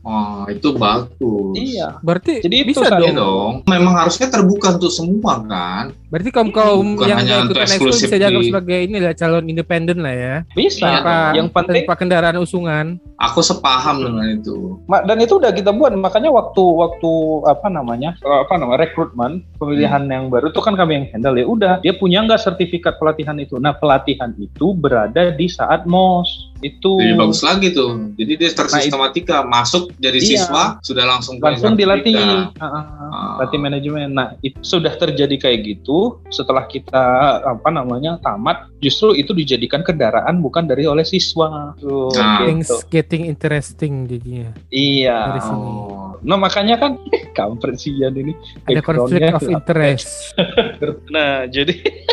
Oh 0.02 0.44
itu 0.46 0.68
bagus 0.72 1.08
Iya. 1.52 1.98
Berarti 2.00 2.40
Jadi 2.40 2.56
itu 2.62 2.72
bisa 2.72 2.88
Iya 2.90 3.10
dong. 3.10 3.16
dong 3.16 3.52
memang 3.66 3.94
harusnya 3.96 4.26
terbuka 4.26 4.72
untuk 4.72 4.88
semua 4.88 5.42
kan 5.42 5.92
Berarti 6.08 6.30
kaum 6.30 6.50
kaum 6.50 6.94
Bukan 6.94 7.06
yang 7.06 7.18
hanya 7.18 7.34
ekskul 7.44 7.62
eksklusif 7.86 8.06
bisa 8.06 8.16
dianggap 8.16 8.40
di- 8.40 8.48
sebagai 8.48 8.78
ini 8.80 8.96
lah 8.98 9.12
calon 9.12 9.46
independen 9.46 9.98
lah 10.00 10.10
ya. 10.10 10.34
Bisa. 10.50 10.82
Tanpa, 10.82 11.14
yang 11.32 11.48
penting 11.48 11.82
tanpa 11.84 11.94
kendaraan 11.96 12.38
usungan. 12.38 12.86
aku 13.16 13.40
sepaham 13.40 14.00
dengan 14.00 14.32
itu 14.32 14.80
dan 14.88 15.18
itu 15.18 15.36
udah 15.36 15.52
kita 15.52 15.70
buat 15.70 15.92
makanya 15.92 16.32
waktu 16.32 16.64
waktu 16.64 17.12
apa 17.44 17.68
namanya 17.68 18.16
eh, 18.16 18.38
apa 18.40 18.56
namanya 18.56 18.80
rekrutmen 18.80 19.44
pemilihan 19.54 20.00
Hmm. 20.00 20.08
yang 20.10 20.24
baru 20.26 20.48
itu 20.48 20.58
kan 20.58 20.72
kami 20.72 20.92
yang 20.94 21.06
handle 21.10 21.34
ya 21.34 21.44
udah 21.44 21.72
dia 21.78 21.92
punya 21.92 22.24
nggak 22.24 22.40
sertifikat 22.40 22.96
pelatihan 22.96 23.36
itu 23.36 23.56
nah 23.56 23.70
pelatihan 23.72 24.32
itu 24.34 24.72
berada 24.72 25.30
di 25.30 25.46
saat 25.46 25.84
mos 25.84 26.48
itu 26.60 26.96
lebih 26.96 27.16
bagus 27.18 27.40
lagi 27.40 27.70
tuh 27.70 28.12
jadi 28.14 28.32
dia 28.36 28.50
tersistematika 28.50 29.42
masuk 29.42 29.90
jadi 29.96 30.16
Iya. 30.16 30.28
siswa 30.44 30.64
sudah 30.80 31.04
langsung 31.06 31.36
langsung 31.38 31.74
dilatih. 31.74 32.16
Ah, 32.56 32.64
ah, 32.64 32.84
Ah. 33.10 33.34
latih 33.40 33.56
manajemen 33.56 34.12
nah 34.12 34.36
itu 34.40 34.60
sudah 34.60 34.92
terjadi 34.92 35.36
kayak 35.36 35.60
gitu 35.66 36.20
setelah 36.28 36.64
kita 36.64 37.04
apa 37.42 37.68
namanya 37.68 38.20
tamat 38.20 38.68
justru 38.78 39.12
itu 39.12 39.32
dijadikan 39.32 39.80
kendaraan 39.80 40.38
bukan 40.38 40.64
dari 40.64 40.84
oleh 40.84 41.02
siswa 41.02 41.72
Tuh, 41.76 42.12
Nah. 42.12 42.40
gitu. 42.40 42.44
Things 42.46 42.68
getting 42.88 43.22
interesting 43.24 44.04
jadinya. 44.06 44.52
iya 44.68 45.32
Dari 45.32 45.40
sini. 45.42 45.70
Oh. 45.70 46.14
Nah 46.20 46.36
makanya 46.36 46.76
kan 46.76 47.00
kampret 47.36 47.76
sih 47.76 47.96
ini. 47.96 48.36
Ada 48.64 48.80
konflik 48.80 49.22
of 49.30 49.42
interest. 49.50 50.36
Nah, 51.08 51.46
jadi 51.46 51.72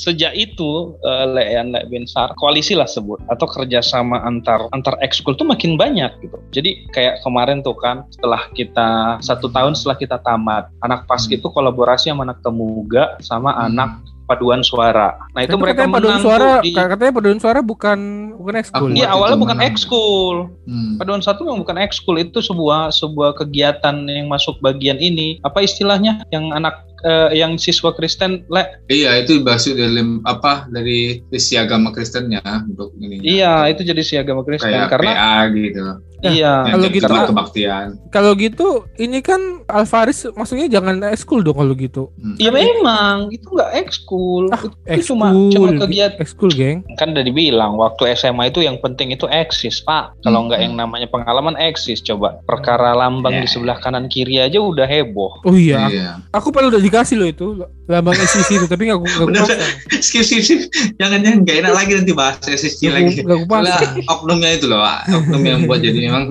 sejak 0.00 0.32
itu 0.32 0.96
eh, 1.04 1.26
Lean 1.28 1.76
Lek 1.76 1.92
Bensar 1.92 2.32
koalisi 2.40 2.72
lah 2.72 2.88
sebut 2.88 3.20
atau 3.28 3.44
kerjasama 3.44 4.24
antar 4.24 4.64
antar 4.72 4.96
ekskul 5.04 5.36
tuh 5.36 5.44
makin 5.44 5.76
banyak 5.76 6.08
gitu. 6.24 6.40
Jadi 6.56 6.88
kayak 6.96 7.20
kemarin 7.20 7.60
tuh 7.60 7.76
kan 7.76 8.08
setelah 8.08 8.48
kita 8.56 9.20
satu 9.20 9.52
tahun 9.52 9.76
setelah 9.76 9.96
kita 10.00 10.16
tamat 10.24 10.72
anak 10.80 11.04
paski 11.04 11.36
Hmm. 11.36 11.44
itu 11.44 11.48
kolaborasi 11.52 12.10
sama 12.10 12.26
anak 12.26 12.40
temuga 12.42 13.04
sama 13.22 13.54
anak 13.60 14.02
paduan 14.30 14.62
suara. 14.62 15.18
Nah 15.34 15.42
itu 15.42 15.58
Tapi 15.58 15.62
mereka 15.66 15.82
katanya 15.82 15.94
paduan 15.98 16.20
suara, 16.22 16.50
di, 16.62 16.70
katanya 16.70 17.12
paduan 17.18 17.38
suara 17.42 17.60
bukan 17.66 17.98
bukan 18.38 18.54
ekskul. 18.62 18.88
Iya 18.94 19.06
awalnya 19.10 19.34
itu 19.34 19.42
bukan 19.42 19.58
ekskul. 19.58 20.36
Hmm. 20.70 20.94
Paduan 21.02 21.18
satu 21.18 21.42
memang 21.42 21.66
bukan 21.66 21.78
ekskul 21.82 22.14
itu 22.22 22.38
sebuah 22.38 22.94
sebuah 22.94 23.34
kegiatan 23.42 24.06
yang 24.06 24.30
masuk 24.30 24.62
bagian 24.62 25.02
ini. 25.02 25.42
Apa 25.42 25.66
istilahnya 25.66 26.22
yang 26.30 26.54
anak 26.54 26.86
eh, 27.02 27.30
yang 27.34 27.56
siswa 27.56 27.90
Kristen 27.90 28.44
le 28.46 28.64
Iya 28.86 29.18
itu 29.18 29.38
masuk 29.38 29.74
dalam 29.74 30.20
apa 30.22 30.66
dari 30.66 31.22
sisi 31.30 31.54
agama 31.54 31.90
Kristennya 31.90 32.40
untuk 32.64 32.92
ini. 32.96 33.20
Iya, 33.20 33.66
itu 33.66 33.82
jadi 33.82 34.00
si 34.00 34.14
agama 34.14 34.40
Kristen 34.40 34.68
kayak 34.68 34.88
karena 34.88 35.10
PA 35.10 35.36
gitu. 35.50 35.82
iya, 36.22 36.68
kalau 36.68 36.86
gitu- 36.86 37.08
kebaktian. 37.26 37.86
Kalau 38.10 38.32
gitu, 38.34 38.68
ini 38.94 39.18
kan 39.18 39.40
Alvaris 39.66 40.28
maksudnya 40.30 40.68
jangan 40.68 41.00
ekskul 41.06 41.40
dong 41.40 41.56
kalau 41.56 41.72
gitu. 41.72 42.12
Hmm. 42.14 42.36
ya 42.36 42.50
memang 42.50 43.30
itu 43.30 43.46
nggak 43.46 43.72
ekskul. 43.78 44.50
Ah, 44.50 44.60
itu 44.90 45.08
cuma 45.08 45.30
Ekskul, 45.30 45.48
cuma 45.50 45.68
kegiatan 45.78 46.20
ekskul 46.20 46.50
geng. 46.50 46.84
kan 46.94 47.10
udah 47.10 47.22
dibilang 47.22 47.72
waktu 47.74 48.12
SMA 48.12 48.48
itu 48.48 48.60
yang 48.60 48.76
penting 48.78 49.10
itu 49.10 49.24
eksis, 49.26 49.80
Pak. 49.80 50.20
Kalau 50.20 50.40
Hmm. 50.40 50.46
nggak 50.46 50.60
yang 50.60 50.74
namanya 50.76 51.06
pengalaman 51.06 51.56
eksis 51.56 52.00
coba. 52.00 52.36
Perkara 52.44 52.92
lambang 52.92 53.32
Ya. 53.32 53.40
di 53.40 53.48
sebelah 53.48 53.78
kanan 53.78 54.04
kiri 54.06 54.38
aja 54.38 54.58
udah 54.58 54.84
heboh. 54.84 55.40
Oh 55.40 55.54
iya, 55.54 55.88
Iya. 55.88 56.10
aku 56.30 56.50
padahal 56.50 56.68
udah 56.70 56.82
dikasih 56.90 57.16
loh 57.16 57.28
itu 57.30 57.46
lambang 57.86 58.18
SCC 58.18 58.58
itu, 58.58 58.66
tapi 58.66 58.90
nggak 58.90 58.98
nggak 58.98 59.28
Bener. 59.30 59.42
kupasang. 59.46 59.72
skip 60.02 60.22
skip 60.26 60.42
skip. 60.42 60.60
Jangan 60.98 61.22
jangan 61.22 61.38
nggak 61.46 61.56
enak 61.62 61.72
lagi 61.72 61.92
nanti 61.94 62.12
bahas 62.12 62.42
SSC 62.42 62.90
lagi. 62.90 63.22
Nggak 63.22 63.46
kupasang. 63.46 63.70
Soalnya 63.70 64.10
oknumnya 64.10 64.50
itu 64.58 64.66
loh, 64.66 64.80
Pak. 64.82 65.00
oknum 65.10 65.42
yang 65.46 65.60
buat 65.70 65.80
jadi 65.80 65.98
memang. 66.10 66.24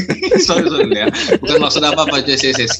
sorry 0.48 0.66
sorry 0.72 0.88
ya. 0.96 1.06
Bukan 1.44 1.58
maksud 1.60 1.82
apa 1.84 2.00
apa 2.08 2.24
SSC. 2.24 2.78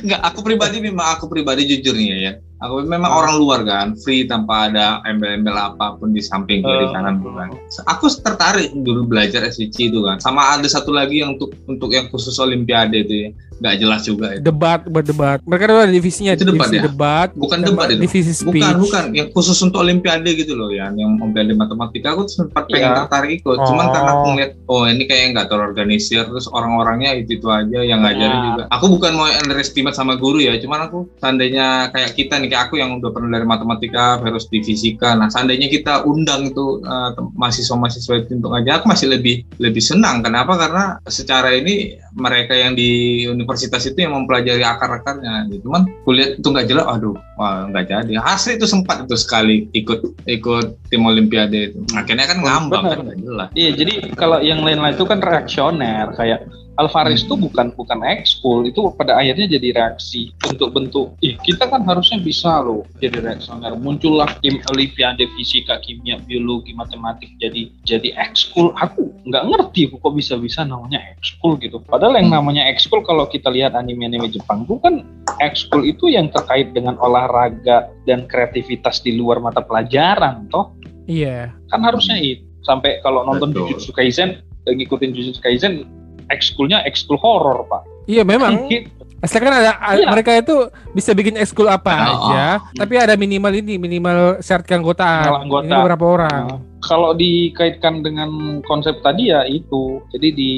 Enggak, 0.00 0.20
aku 0.32 0.40
pribadi 0.40 0.80
memang 0.80 1.20
aku 1.20 1.28
pribadi 1.28 1.68
jujur 1.68 1.92
nih 1.92 2.08
ya. 2.16 2.32
Aku 2.56 2.80
memang 2.82 3.12
orang 3.12 3.36
luar 3.36 3.60
kan, 3.62 3.92
free 3.94 4.24
tanpa 4.24 4.66
ada 4.66 5.04
embel-embel 5.04 5.52
apa 5.52 5.92
pun 5.94 6.08
di 6.08 6.20
samping 6.20 6.60
kiri 6.60 6.84
Oh. 6.84 6.90
kanan 6.90 7.20
bukan. 7.20 7.52
Aku 7.86 8.08
tertarik 8.08 8.72
dulu 8.72 9.04
belajar 9.06 9.44
SCC 9.44 9.88
itu 9.88 10.00
kan. 10.00 10.16
Sama 10.16 10.56
ada 10.56 10.64
satu 10.64 10.88
lagi 10.88 11.20
yang 11.20 11.36
untuk 11.36 11.52
untuk 11.64 11.92
yang 11.92 12.08
khusus 12.08 12.32
Olimpiade 12.36 12.96
itu 12.98 13.14
ya. 13.14 13.30
Nggak 13.56 13.74
jelas 13.78 14.00
juga 14.02 14.26
itu. 14.30 14.42
Debat, 14.42 14.84
berdebat. 14.84 15.40
Mereka 15.42 15.64
ada 15.66 15.88
divisinya, 15.88 16.32
Itu 16.32 16.44
debat 16.44 16.68
divisi 16.68 16.76
ya? 16.76 16.82
debat, 16.84 17.28
Bukan 17.32 17.58
debat 17.58 17.88
itu. 17.88 18.00
divisi 18.02 18.32
speech. 18.32 18.60
Bukan, 18.60 18.76
bukan. 18.78 19.04
Yang 19.12 19.28
khusus 19.32 19.56
untuk 19.58 19.80
Olimpiade 19.80 20.28
gitu 20.30 20.52
loh 20.52 20.68
ya. 20.68 20.92
Yang 20.92 21.16
Olimpiade 21.18 21.52
Matematika 21.52 22.12
aku 22.12 22.24
sempat 22.26 22.68
pengen 22.68 22.88
Iya. 22.90 22.96
tertarik 23.02 23.30
ikut. 23.34 23.56
Cuman 23.58 23.86
Oh. 23.86 23.92
karena 23.92 24.10
aku 24.14 24.24
ngeliat, 24.30 24.52
oh 24.66 24.84
ini 24.84 25.04
kayak 25.04 25.24
nggak 25.32 25.48
terorganisir. 25.48 26.24
Terus 26.26 26.48
orang-orangnya 26.48 27.16
itu-itu 27.16 27.48
aja 27.48 27.80
yang 27.80 28.00
ngajarin 28.00 28.28
Iya. 28.34 28.46
juga. 28.46 28.62
Aku 28.70 28.86
bukan 28.88 29.12
mau 29.14 29.24
underestimate 29.24 29.92
sama 29.94 30.16
guru 30.16 30.36
ya. 30.38 30.52
Cuman 30.56 30.80
aku 30.86 31.08
seandainya 31.16 31.66
kayak 31.90 32.12
kita 32.12 32.36
nih, 32.36 32.45
kayak 32.48 32.70
aku 32.70 32.78
yang 32.80 32.98
udah 32.98 33.10
pernah 33.12 33.38
dari 33.38 33.46
matematika, 33.46 34.18
harus 34.20 34.46
di 34.50 34.62
fisika. 34.62 35.14
Nah 35.14 35.28
seandainya 35.28 35.68
kita 35.70 36.06
undang 36.06 36.50
itu 36.50 36.80
tem- 37.14 37.32
mahasiswa-mahasiswa 37.36 38.14
itu 38.24 38.38
untuk 38.38 38.54
ngajar, 38.54 38.82
aku 38.82 38.86
masih 38.90 39.06
lebih 39.12 39.42
lebih 39.62 39.82
senang. 39.82 40.24
Kenapa? 40.24 40.56
Karena 40.56 40.84
secara 41.06 41.52
ini 41.54 41.98
mereka 42.16 42.56
yang 42.56 42.72
di 42.72 43.24
universitas 43.28 43.84
itu 43.84 44.02
yang 44.02 44.16
mempelajari 44.16 44.64
akar-akarnya. 44.64 45.50
Gitu. 45.52 45.68
Cuman 45.68 45.88
kulihat 46.08 46.40
itu 46.40 46.48
nggak 46.48 46.66
jelas, 46.68 46.86
aduh, 46.88 47.16
wah 47.36 47.68
nggak 47.68 47.86
jadi. 47.92 48.12
Asli 48.22 48.56
itu 48.56 48.64
sempat 48.64 49.04
itu 49.04 49.16
sekali 49.18 49.68
ikut 49.76 50.24
ikut 50.24 50.66
tim 50.88 51.04
Olimpiade 51.04 51.72
itu. 51.72 51.80
Akhirnya 51.92 52.26
kan 52.30 52.38
ngambang 52.40 52.84
kan 52.86 52.98
nggak 53.04 53.20
jelas. 53.20 53.48
Iya, 53.52 53.70
jadi 53.76 53.94
kalau 54.16 54.38
yang 54.40 54.64
lain-lain 54.64 54.96
itu 54.96 55.04
kan 55.04 55.20
reaksioner 55.20 56.12
kayak 56.16 56.48
Alvarez 56.76 57.24
itu 57.24 57.34
bukan 57.34 57.72
bukan 57.74 58.00
ekskul 58.04 58.68
itu 58.68 58.80
pada 58.94 59.16
akhirnya 59.16 59.58
jadi 59.58 59.68
reaksi 59.72 60.32
untuk 60.44 60.76
bentuk 60.76 61.16
ih 61.24 61.34
kita 61.42 61.68
kan 61.68 61.82
harusnya 61.88 62.20
bisa 62.20 62.60
loh 62.62 62.84
jadi 63.00 63.20
reaksioner 63.24 63.74
muncullah 63.80 64.28
tim 64.44 64.60
olimpiade 64.72 65.24
fisika 65.36 65.80
kimia 65.80 66.20
biologi 66.22 66.76
matematik 66.76 67.32
jadi 67.40 67.70
jadi 67.86 68.12
ekskul. 68.18 68.74
Aku 68.76 69.12
nggak 69.26 69.44
ngerti 69.48 69.90
kok 69.90 70.12
bisa 70.12 70.34
bisa 70.36 70.66
namanya 70.66 71.00
ekskul 71.16 71.56
gitu. 71.62 71.78
Padahal 71.82 72.18
yang 72.18 72.30
namanya 72.32 72.66
ekskul 72.68 73.02
kalau 73.06 73.26
kita 73.30 73.48
lihat 73.48 73.72
anime-anime 73.78 74.28
Jepang 74.28 74.66
itu 74.66 74.76
kan 74.82 75.06
ekskul 75.40 75.86
itu 75.86 76.10
yang 76.10 76.28
terkait 76.32 76.74
dengan 76.74 76.98
olahraga 76.98 77.88
dan 78.04 78.26
kreativitas 78.26 79.00
di 79.00 79.16
luar 79.16 79.38
mata 79.38 79.62
pelajaran 79.62 80.50
toh. 80.50 80.74
Iya. 81.06 81.54
kan 81.70 81.86
harusnya 81.86 82.18
itu 82.18 82.42
sampai 82.66 82.98
kalau 82.98 83.22
nonton 83.22 83.54
Betul. 83.54 83.70
Jujutsu 83.70 83.94
Kaisen 83.94 84.42
ngikutin 84.66 85.14
Jujutsu 85.14 85.38
Kaisen 85.38 85.86
ekskulnya 86.30 86.82
ekskul 86.86 87.18
horor 87.18 87.66
pak 87.66 87.96
Iya 88.06 88.22
memang. 88.22 88.70
Gitu. 88.70 88.86
Asli 89.18 89.42
kan 89.42 89.50
ada 89.50 89.74
Iya. 89.98 90.06
mereka 90.12 90.30
itu 90.38 90.70
bisa 90.94 91.10
bikin 91.10 91.34
ekskul 91.34 91.66
apa 91.66 91.90
Oh. 91.90 92.30
aja, 92.30 92.62
tapi 92.78 92.94
ada 92.94 93.18
minimal 93.18 93.50
ini, 93.50 93.74
minimal 93.80 94.38
syarat 94.38 94.62
keanggotaan. 94.62 95.26
Minimal 95.26 95.42
anggota. 95.42 95.66
Ini 95.66 95.86
berapa 95.90 96.04
orang? 96.06 96.42
Nah, 96.46 96.60
kalau 96.86 97.10
dikaitkan 97.18 98.06
dengan 98.06 98.62
konsep 98.70 98.94
tadi 99.02 99.34
ya 99.34 99.42
itu 99.42 99.98
jadi 100.14 100.30
di 100.30 100.50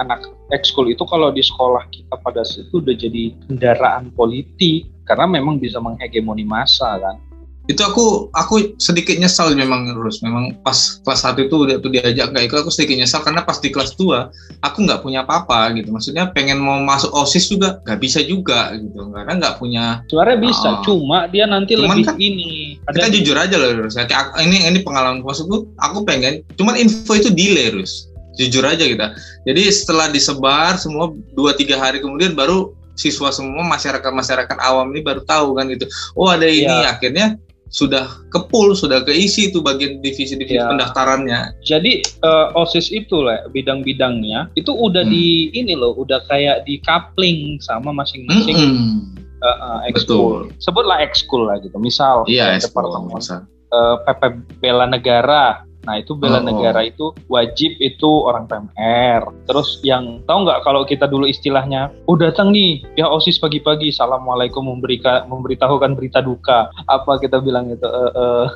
anak 0.00 0.24
ekskul 0.48 0.88
itu 0.88 1.04
kalau 1.04 1.28
di 1.28 1.44
sekolah 1.44 1.84
kita 1.92 2.16
pada 2.24 2.40
saat 2.40 2.72
itu 2.72 2.80
udah 2.80 2.96
jadi 2.96 3.22
kendaraan 3.50 4.08
politik 4.16 4.88
karena 5.04 5.28
memang 5.28 5.60
bisa 5.60 5.76
menghegemoni 5.76 6.48
massa 6.48 6.96
kan 6.96 7.20
itu 7.64 7.80
aku 7.80 8.28
aku 8.36 8.76
sedikit 8.76 9.16
nyesal 9.16 9.56
memang 9.56 9.88
terus 9.88 10.20
memang 10.20 10.52
pas 10.60 10.76
kelas 11.00 11.20
satu 11.24 11.48
itu 11.48 11.64
udah 11.64 11.80
tuh 11.80 11.88
diajak 11.88 12.28
nggak 12.28 12.44
ikut 12.44 12.58
aku 12.60 12.68
sedikit 12.68 13.00
nyesal 13.00 13.24
karena 13.24 13.40
pas 13.40 13.56
di 13.56 13.72
kelas 13.72 13.96
2 13.96 14.28
aku 14.60 14.78
nggak 14.84 15.00
punya 15.00 15.24
apa-apa 15.24 15.72
gitu. 15.72 15.88
Maksudnya 15.88 16.28
pengen 16.36 16.60
mau 16.60 16.76
masuk 16.84 17.08
osis 17.16 17.48
juga 17.48 17.80
nggak 17.88 18.00
bisa 18.04 18.20
juga 18.20 18.68
gitu. 18.76 19.08
Karena 19.08 19.32
nggak 19.40 19.54
punya 19.56 20.04
sebenarnya 20.12 20.38
bisa 20.44 20.68
Oh. 20.68 20.82
cuma 20.84 21.24
dia 21.32 21.48
nanti 21.48 21.72
lebih 21.72 22.04
kan 22.04 22.20
ini. 22.20 22.76
kita 22.84 23.08
jujur 23.08 23.36
aja 23.40 23.56
loh 23.56 23.72
Rus. 23.80 23.96
Kayak 23.96 24.12
aku- 24.12 24.44
ini 24.44 24.60
ini 24.68 24.78
pengalaman 24.84 25.24
maksudku 25.24 25.72
aku 25.80 26.04
pengen 26.04 26.44
cuman 26.60 26.76
info 26.76 27.16
itu 27.16 27.32
delay 27.32 27.72
Rus. 27.72 28.12
Jujur 28.36 28.66
aja 28.66 28.84
kita. 28.84 29.14
Jadi 29.48 29.62
setelah 29.72 30.12
disebar 30.12 30.76
semua 30.76 31.16
dua 31.32 31.56
tiga 31.56 31.80
hari 31.80 32.04
kemudian 32.04 32.36
baru 32.36 32.76
siswa 32.92 33.32
semua 33.32 33.64
masyarakat 33.64 34.10
masyarakat 34.12 34.56
awam 34.60 34.92
ini 34.92 35.00
baru 35.00 35.24
tahu 35.24 35.56
kan 35.56 35.64
gitu. 35.72 35.88
Oh 36.12 36.28
ada 36.28 36.44
ini 36.44 36.68
Iya. 36.68 36.92
akhirnya 36.92 37.26
sudah 37.66 38.04
kepul 38.28 38.72
sudah 38.72 39.02
keisi 39.02 39.48
itu 39.48 39.58
bagian 39.58 39.98
divisi-divisi 39.98 40.54
Iya. 40.54 40.68
pendaftarannya 40.68 41.58
Jadi 41.60 41.92
eh, 42.00 42.46
OSIS 42.54 42.88
itu 42.88 43.18
lah 43.18 43.42
bidang-bidangnya 43.48 44.52
itu 44.54 44.70
udah 44.70 45.02
Hmm. 45.02 45.10
di 45.10 45.24
ini 45.50 45.74
loh, 45.74 45.92
udah 45.94 46.22
kayak 46.24 46.62
di 46.62 46.78
coupling 46.80 47.58
sama 47.58 47.90
masing-masing 47.90 48.54
Mm-mm. 48.54 49.10
eh, 49.40 49.48
eh, 49.48 49.90
ekskul. 49.90 50.54
Sebutlah 50.56 51.00
ekskul 51.00 51.46
lah 51.46 51.58
gitu. 51.58 51.74
Misal 51.76 52.22
ekspor 52.28 52.86
departemen 52.86 53.10
masa. 53.12 53.36
eh, 53.68 53.96
PP 54.04 54.22
Bela 54.58 54.86
Negara. 54.86 55.66
Nah 55.84 56.00
itu 56.00 56.16
bela 56.16 56.40
Oh. 56.40 56.44
negara 56.44 56.80
itu 56.82 57.12
wajib 57.28 57.76
itu 57.76 58.10
orang 58.24 58.48
PMR. 58.48 59.28
Terus 59.44 59.80
yang 59.80 60.24
tahu 60.24 60.48
nggak 60.48 60.64
kalau 60.64 60.82
kita 60.82 61.04
dulu 61.04 61.24
istilahnya, 61.24 61.92
oh 62.04 62.16
datang 62.16 62.50
nih 62.50 62.80
ya 62.96 63.04
osis 63.06 63.36
pagi-pagi, 63.36 63.92
assalamualaikum 63.92 64.64
memberika, 64.64 65.28
memberitahukan 65.28 65.92
berita 65.92 66.20
duka. 66.20 66.72
Apa 66.86 67.16
kita 67.18 67.38
bilang 67.38 67.68
itu? 67.68 67.84
Eh, 67.84 68.12
eh, 68.12 68.46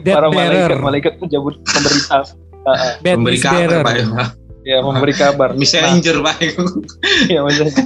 Death 0.00 0.14
para 0.16 0.28
malaikat 0.28 0.78
malaikat 0.78 1.12
penjabut 1.18 1.56
pemberita. 1.64 2.24
Bad 3.00 3.16
memberi 3.16 3.38
kabar 3.38 3.60
bearer. 3.68 3.82
Pak 3.82 3.94
ya. 3.94 4.06
ya 4.64 4.78
memberi 4.80 5.12
kabar. 5.12 5.48
Nah, 5.54 5.60
messenger 5.60 6.16
Pak 6.20 6.36
iya, 7.28 7.40
maksudnya. 7.40 7.84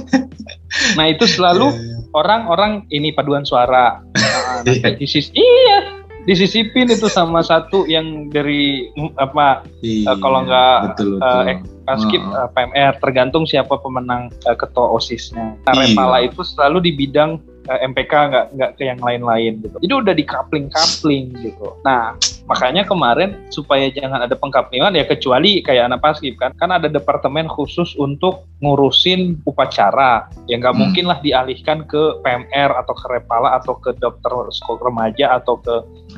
nah 0.95 1.05
itu 1.05 1.25
selalu 1.25 1.67
orang-orang 2.11 2.83
ini 2.89 3.11
paduan 3.11 3.43
suara. 3.43 3.99
Nah, 4.15 4.63
nanti 4.65 4.79
Iya. 4.81 4.91
disis- 4.97 5.31
iya 5.31 5.77
disisipin 6.23 6.87
itu 6.87 7.07
sama 7.07 7.39
satu 7.39 7.87
yang 7.87 8.27
dari 8.27 8.91
mm, 8.93 9.15
apa 9.15 9.63
Iya, 9.79 10.19
kalau 10.19 10.43
nggak, 10.43 10.99
eh, 10.99 11.51
ek- 11.55 11.65
skip 11.97 12.21
eh, 12.21 12.47
PMR 12.53 12.93
tergantung 13.01 13.47
siapa 13.47 13.79
pemenang 13.79 14.29
eh, 14.45 14.53
ketua 14.53 14.93
osisnya. 14.93 15.55
Nah, 15.65 15.73
Iya. 15.73 15.95
Repala 15.95 16.17
itu 16.21 16.41
selalu 16.43 16.77
di 16.85 16.91
bidang 16.93 17.39
eh, 17.39 17.48
MPK 17.77 18.13
nggak 18.33 18.45
nggak 18.57 18.71
ke 18.79 18.83
yang 18.89 18.99
lain-lain 18.99 19.61
gitu. 19.61 19.77
Jadi 19.77 19.93
udah 19.93 20.13
di 20.17 20.25
coupling 20.25 20.67
coupling 20.73 21.29
gitu. 21.45 21.77
Nah 21.85 22.17
makanya 22.49 22.81
kemarin 22.81 23.37
supaya 23.53 23.93
jangan 23.93 24.25
ada 24.25 24.33
pengkaplingan 24.33 24.97
ya 24.97 25.05
kecuali 25.05 25.61
kayak 25.61 25.85
anak 25.85 26.01
paskib 26.01 26.33
kan 26.41 26.49
kan 26.57 26.73
ada 26.73 26.89
departemen 26.89 27.45
khusus 27.45 27.93
untuk 28.01 28.49
ngurusin 28.65 29.37
upacara 29.45 30.25
yang 30.49 30.65
nggak 30.65 30.73
Hmm. 30.73 30.81
mungkin 30.81 31.05
lah 31.05 31.21
dialihkan 31.21 31.85
ke 31.85 32.17
PMR 32.25 32.73
atau 32.73 32.93
ke 32.97 33.05
Repala 33.05 33.61
atau 33.61 33.77
ke 33.77 33.93
dokter 34.01 34.33
sekolah 34.49 34.89
remaja 34.89 35.37
atau 35.37 35.61
ke 35.61 35.75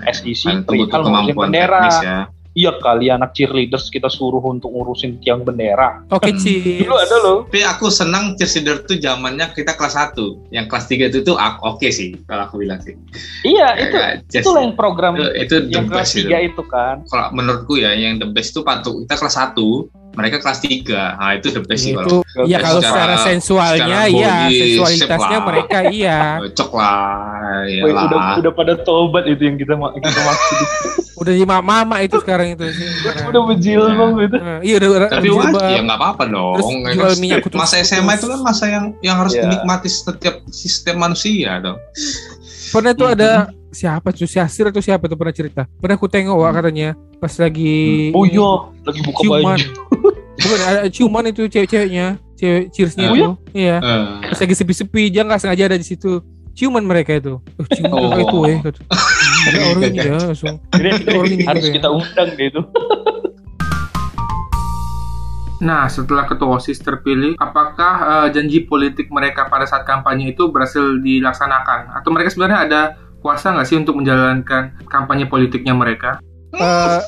SEC 0.07 0.43
Kan 0.47 0.63
perihal 0.63 1.03
ngurusin 1.03 1.35
bendera 1.35 1.83
ya. 1.99 2.19
Iya 2.53 2.75
kali 2.77 3.07
anak 3.07 3.31
cheerleaders 3.31 3.87
kita 3.87 4.11
suruh 4.11 4.43
untuk 4.43 4.71
ngurusin 4.71 5.23
tiang 5.23 5.43
bendera. 5.43 6.03
Oke, 6.11 6.35
Ci. 6.35 6.83
Dulu 6.83 6.95
ada 6.99 7.17
loh. 7.23 7.37
Tapi 7.47 7.63
aku 7.63 7.87
senang 7.87 8.35
cheerleader 8.35 8.83
tuh 8.83 8.99
zamannya 8.99 9.51
kita 9.55 9.75
kelas 9.79 9.95
1. 9.95 10.51
Yang 10.51 10.65
kelas 10.67 10.85
3 10.87 11.11
itu 11.11 11.19
tuh 11.23 11.35
oke 11.39 11.87
sih 11.87 12.15
kalau 12.27 12.47
aku 12.47 12.59
bilang 12.59 12.83
sih. 12.83 12.95
Iya, 13.47 13.75
Kayak 13.75 13.87
itu 13.87 13.97
cheers- 14.31 14.43
itulah 14.43 14.61
yang 14.67 14.75
program 14.75 15.13
itu, 15.15 15.27
itu 15.35 15.55
yang 15.71 15.87
kelas 15.87 16.11
best 16.11 16.19
itu. 16.19 16.29
3 16.31 16.47
itu 16.51 16.61
kan. 16.67 16.95
Kalau 17.07 17.27
menurutku 17.31 17.73
ya 17.79 17.91
yang 17.95 18.19
the 18.19 18.27
best 18.27 18.51
tuh 18.51 18.63
patu 18.63 19.03
kita 19.07 19.15
kelas 19.15 19.35
1, 19.39 19.55
mereka 20.11 20.37
kelas 20.37 20.59
3. 20.59 21.17
Nah, 21.17 21.31
itu 21.33 21.47
the 21.49 21.61
best 21.61 21.81
sih 21.81 21.93
itu 21.93 22.15
kalau 22.21 22.43
ya 22.43 22.57
Secara- 22.57 22.65
kalau 22.65 22.81
secara 22.81 23.15
sensualnya 23.21 23.79
secara 23.81 24.05
iya 24.07 24.33
body 24.41 24.55
sensualitasnya 24.57 25.31
lah. 25.33 25.45
mereka 25.45 25.77
iya 25.89 26.17
cocok 26.41 26.69
lah. 26.73 27.07
Ya 27.65 27.81
Woi, 27.81 27.91
udah 27.91 28.19
udah 28.37 28.53
pada 28.53 28.73
tobat 28.77 29.23
itu 29.25 29.41
yang 29.41 29.55
kita 29.55 29.73
kita 29.73 30.19
maksud. 30.21 30.57
udah 31.21 31.33
jadi 31.33 31.45
mama 31.45 31.97
itu 32.01 32.17
sekarang 32.17 32.47
itu 32.51 32.65
sih 32.71 32.87
udah 33.29 33.41
berjilbab 33.45 34.11
itu. 34.19 34.37
Nah, 34.37 34.59
iya 34.59 34.75
udah 34.77 34.89
udah 34.91 35.09
Tapi 35.11 35.27
wajib 35.29 35.61
ya 35.61 35.79
nggak 35.81 35.97
apa-apa 35.97 36.23
dong. 36.27 36.55
Terus 36.55 36.67
Ya 36.67 36.91
jual 36.91 37.13
minyak 37.17 37.39
masa. 37.53 37.75
SMA 37.79 38.11
itu 38.15 38.27
kan 38.27 38.39
masa 38.41 38.65
yang 38.67 38.85
yang 38.99 39.15
harus 39.15 39.31
Iya. 39.31 39.45
dinikmati 39.45 39.87
setiap 39.87 40.35
sistem 40.49 40.95
manusia 40.97 41.59
dong. 41.59 41.79
pernah 42.67 42.91
tuh 42.91 43.07
ada 43.09 43.51
siapa? 43.71 44.11
Tuh 44.11 44.23
Syasir 44.25 44.67
atau 44.67 44.79
siapa 44.79 45.05
tuh 45.05 45.15
pernah 45.15 45.31
cerita? 45.31 45.65
Pernah 45.73 45.95
aku 45.95 46.05
tengok 46.05 46.35
wah 46.35 46.51
katanya 46.51 46.91
pas 47.17 47.31
lagi 47.33 48.11
Oh 48.11 48.23
iya, 48.23 48.49
lagi 48.83 48.99
buka 49.01 49.19
ciuman. 49.21 49.57
baju. 49.57 49.69
bukan 50.41 50.59
ada 50.63 50.79
ciuman 50.87 51.23
itu 51.25 51.41
cewek-ceweknya 51.45 52.05
cewek 52.33 52.63
cheersnya 52.69 53.07
Oh, 53.07 53.15
itu. 53.15 53.29
iya? 53.53 53.77
Eh, 53.77 54.05
pas 54.27 54.37
lagi 54.37 54.53
sepi-sepi 54.53 55.07
dia 55.07 55.21
nggak 55.21 55.39
sengaja 55.39 55.63
ada 55.65 55.75
di 55.75 55.85
situ. 55.85 56.19
Ciuman 56.51 56.83
mereka 56.83 57.15
itu. 57.15 57.39
Oh, 57.39 57.65
ciuman 57.65 57.95
Oh. 58.11 58.19
itu 58.19 58.37
eh 58.45 58.59
kata. 58.61 58.81
Ada 59.41 59.57
orang 59.73 59.83
ini 59.83 59.97
ya 59.97 60.13
langsung. 60.21 60.55
Jadi 60.69 60.89
Orang 61.09 61.31
ini 61.31 61.43
harus 61.43 61.65
ya. 61.65 61.73
kita 61.73 61.89
undang 61.89 62.29
deh 62.35 62.47
itu. 62.47 62.61
Nah, 65.61 65.85
setelah 65.85 66.25
ketua 66.25 66.57
OSIS 66.57 66.81
terpilih, 66.81 67.37
apakah 67.37 67.93
eh, 68.25 68.27
janji 68.33 68.65
politik 68.65 69.13
mereka 69.13 69.45
pada 69.45 69.69
saat 69.69 69.85
kampanye 69.85 70.33
itu 70.33 70.49
berhasil 70.49 70.97
dilaksanakan? 70.97 71.93
Atau 71.93 72.09
mereka 72.09 72.33
sebenarnya 72.33 72.59
ada 72.65 72.81
kuasa 73.21 73.53
nggak 73.53 73.63
sih 73.63 73.77
untuk 73.77 73.95
menjalankan 73.95 74.75
kampanye 74.85 75.25
politiknya 75.25 75.71
mereka? 75.71 76.17
Eh, 76.51 77.01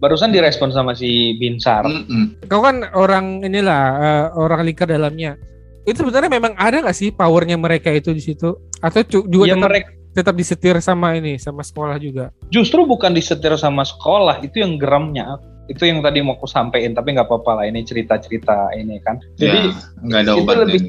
Barusan 0.00 0.32
direspon 0.32 0.72
sama 0.72 0.96
si 0.96 1.36
Binsar. 1.36 1.84
mm-mm. 1.84 2.48
kau 2.48 2.64
kan 2.64 2.88
orang 2.90 3.44
inilah 3.44 3.82
eh, 4.00 4.26
orang 4.32 4.64
lingkar 4.64 4.88
dalamnya 4.88 5.36
itu 5.82 6.00
sebenarnya 6.00 6.30
memang 6.30 6.56
ada 6.56 6.80
nggak 6.80 6.96
sih 6.96 7.12
powernya 7.12 7.56
mereka 7.56 7.92
itu 7.92 8.08
di 8.10 8.22
situ 8.22 8.48
atau 8.78 9.00
cu- 9.02 9.26
juga 9.26 9.44
Ya 9.44 9.54
tetap, 9.54 9.68
mereka 9.68 9.88
tetap 10.10 10.34
disetir 10.34 10.74
sama 10.80 11.12
ini 11.14 11.36
sama 11.36 11.60
sekolah 11.60 12.00
juga 12.00 12.32
justru 12.48 12.82
bukan 12.82 13.12
disetir 13.12 13.52
sama 13.56 13.84
sekolah, 13.84 14.40
itu 14.40 14.64
yang 14.64 14.80
geramnya. 14.80 15.36
Itu 15.70 15.86
yang 15.86 16.02
tadi 16.02 16.18
mau 16.18 16.34
aku 16.34 16.50
sampein, 16.50 16.98
tapi 16.98 17.14
nggak 17.14 17.30
apa-apa 17.30 17.62
lah 17.62 17.64
ini 17.64 17.86
cerita-cerita 17.86 18.74
ini 18.74 18.98
kan. 19.06 19.22
Jadi 19.38 19.70
Ya, 19.70 20.02
nggak 20.02 20.18
ada 20.18 20.30
itu 20.34 20.40
obatnya. 20.42 20.80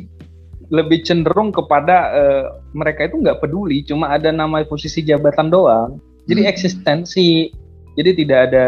Lebih 0.72 1.04
cenderung 1.04 1.52
kepada 1.52 2.16
eh, 2.16 2.46
mereka 2.72 3.12
itu 3.12 3.20
nggak 3.20 3.44
peduli, 3.44 3.84
cuma 3.84 4.16
ada 4.16 4.32
nama 4.32 4.64
posisi 4.64 5.04
jabatan 5.04 5.52
doang. 5.52 6.00
Jadi 6.26 6.48
Hmm. 6.48 6.52
eksistensi. 6.52 7.52
Jadi 8.00 8.24
tidak 8.24 8.40
ada 8.50 8.68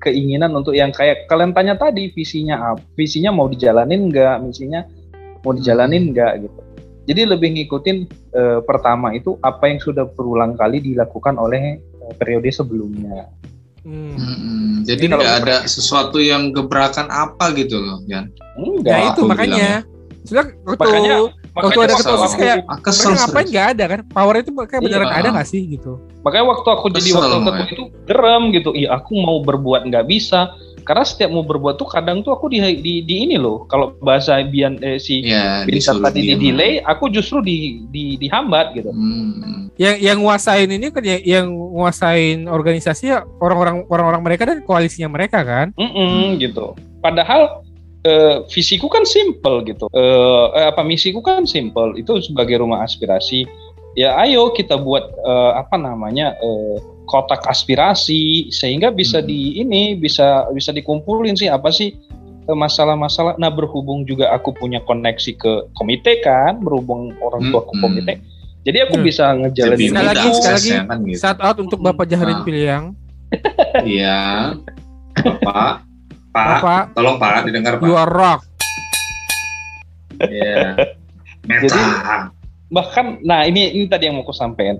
keinginan 0.00 0.56
untuk 0.56 0.72
yang 0.72 0.88
kayak 0.88 1.28
kalian 1.28 1.52
tanya 1.52 1.76
tadi 1.76 2.08
visinya 2.16 2.72
apa? 2.72 2.80
Visinya 2.96 3.28
mau 3.28 3.44
dijalanin 3.44 4.08
nggak? 4.08 4.40
Misinya 4.40 4.80
mau 5.44 5.52
dijalanin 5.52 6.16
nggak 6.16 6.48
gitu. 6.48 6.60
Jadi 7.08 7.20
lebih 7.28 7.48
ngikutin 7.60 7.96
eh, 8.32 8.60
pertama 8.64 9.12
itu 9.12 9.36
apa 9.44 9.68
yang 9.68 9.80
sudah 9.84 10.08
berulang 10.16 10.56
kali 10.56 10.80
dilakukan 10.80 11.36
oleh 11.36 11.76
eh, 11.76 12.12
periode 12.16 12.48
sebelumnya. 12.48 13.28
Hmm. 13.84 14.16
Mm-mm. 14.16 14.88
Jadi 14.88 15.12
nggak 15.12 15.34
ada 15.44 15.56
sesuatu 15.68 16.16
yang 16.24 16.56
gebrakan 16.56 17.12
apa 17.12 17.52
gitu 17.52 17.76
loh, 17.76 18.00
Jan. 18.08 18.32
Enggak. 18.56 18.96
ya 18.96 18.98
itu 19.12 19.20
makanya 19.28 19.70
sebenarnya 20.28 20.52
waktu 20.60 20.76
Makanya- 20.78 21.16
waktu 21.56 21.68
ada 21.74 21.84
waktu 21.88 21.96
ketua 21.98 22.16
OSIS 22.18 22.34
kayak 22.34 22.56
mereka 22.60 22.90
ngapain 23.10 23.18
serius. 23.34 23.50
nggak 23.50 23.66
ada 23.66 23.84
kan 23.88 24.00
power 24.06 24.34
itu 24.36 24.50
kayak 24.54 24.82
beneran 24.84 25.08
Iya. 25.08 25.16
ada 25.16 25.28
nggak 25.32 25.48
sih 25.48 25.62
gitu 25.66 25.92
Makanya 26.18 26.46
waktu 26.46 26.68
aku 26.68 26.86
jadi 26.90 27.08
Kesel, 27.08 27.22
Moy. 27.24 27.40
ketua 27.40 27.66
itu 27.66 27.84
gerem 28.04 28.42
gitu. 28.52 28.70
Iya 28.70 28.88
aku 28.92 29.16
mau 29.16 29.38
berbuat 29.40 29.86
nggak 29.86 30.04
bisa. 30.04 30.52
Karena 30.82 31.00
setiap 31.02 31.30
mau 31.30 31.40
berbuat 31.42 31.76
tuh 31.76 31.84
kadang 31.84 32.20
tuh 32.20 32.32
aku 32.32 32.48
di, 32.48 32.58
di, 32.76 33.00
di 33.00 33.14
ini 33.22 33.36
loh. 33.36 33.64
Kalau 33.64 33.96
bahasa 33.98 34.40
Bian 34.42 34.76
eh, 34.78 34.96
si 34.96 35.20
Ya, 35.22 35.62
disuruh 35.62 36.00
tadi 36.02 36.24
di 36.24 36.34
delay, 36.34 36.80
aku 36.80 37.08
justru 37.08 37.38
di, 37.38 37.56
di 37.86 38.16
dihambat 38.16 38.66
gitu. 38.74 38.90
Hmm. 38.90 39.70
yang 39.76 39.94
yang 39.96 40.18
nguasain 40.18 40.66
ini 40.66 40.90
kan 40.90 41.00
ya- 41.02 41.22
yang 41.22 41.46
nguasain 41.48 42.44
organisasi 42.44 43.04
ya 43.06 43.22
orang-orang 43.38 43.86
orang-orang 43.86 44.22
mereka 44.22 44.42
dan 44.44 44.58
koalisinya 44.60 45.06
mereka 45.08 45.40
kan 45.40 45.70
Mm-mm, 45.72 46.34
gitu. 46.36 46.74
Padahal 46.98 47.62
eh, 48.02 48.36
visiku 48.46 48.86
kan 48.86 49.02
simple 49.02 49.62
gitu. 49.62 49.86
Eh, 49.90 50.46
eh, 50.54 50.66
apa 50.68 50.82
misiku 50.82 51.18
kan 51.18 51.42
simple. 51.44 51.94
Itu 51.94 52.18
sebagai 52.18 52.58
rumah 52.58 52.82
aspirasi. 52.82 53.48
Ya 53.94 54.14
ayo 54.16 54.52
kita 54.52 54.76
buat 54.76 55.02
eh, 55.16 55.52
apa 55.54 55.74
namanya 55.74 56.38
eh, 56.38 56.76
kotak 57.06 57.42
aspirasi 57.44 58.52
sehingga 58.52 58.92
bisa 58.92 59.18
Hmm. 59.18 59.26
di 59.26 59.58
ini 59.58 59.94
bisa 59.94 60.46
bisa 60.52 60.70
dikumpulin 60.70 61.34
sih 61.34 61.48
apa 61.48 61.72
sih 61.72 61.96
eh, 62.44 62.54
masalah-masalah. 62.54 63.34
Nah 63.36 63.48
berhubung 63.48 64.04
juga 64.04 64.30
aku 64.30 64.52
punya 64.52 64.78
koneksi 64.80 65.32
ke 65.34 65.52
komite 65.72 66.20
kan, 66.20 66.60
berhubung 66.60 67.16
orang 67.18 67.48
tua 67.48 67.64
ke 67.64 67.74
Hmm. 67.74 67.82
komite. 67.82 68.14
Jadi 68.62 68.78
aku 68.84 69.00
Hmm. 69.00 69.04
bisa 69.04 69.24
ngejalanin 69.32 69.90
Sekali 69.90 70.06
lagi, 70.06 70.28
sekali 70.30 70.52
lagi. 70.52 70.70
kan 70.84 70.98
gitu. 71.02 71.18
shout 71.18 71.40
out 71.40 71.56
untuk 71.56 71.78
bapak 71.80 72.04
Jahrin 72.06 72.36
Ah. 72.36 72.44
Piliang 72.44 72.84
Iya. 73.82 74.20
Bapak, 75.16 75.87
Pak, 76.28 76.46
bapak 76.60 76.82
tolong 76.92 77.16
Pak 77.16 77.44
didengar 77.44 77.80
you 77.80 77.92
Pak. 77.92 77.98
are 77.98 78.12
rock 78.12 78.40
Iya. 80.18 80.74
Meta. 81.46 81.62
Jadi- 81.62 81.94
bahkan 82.68 83.16
nah 83.22 83.46
ini 83.46 83.70
ini 83.70 83.86
tadi 83.86 84.04
yang 84.04 84.18
mau 84.18 84.24
aku 84.24 84.34
sampaikan 84.34 84.76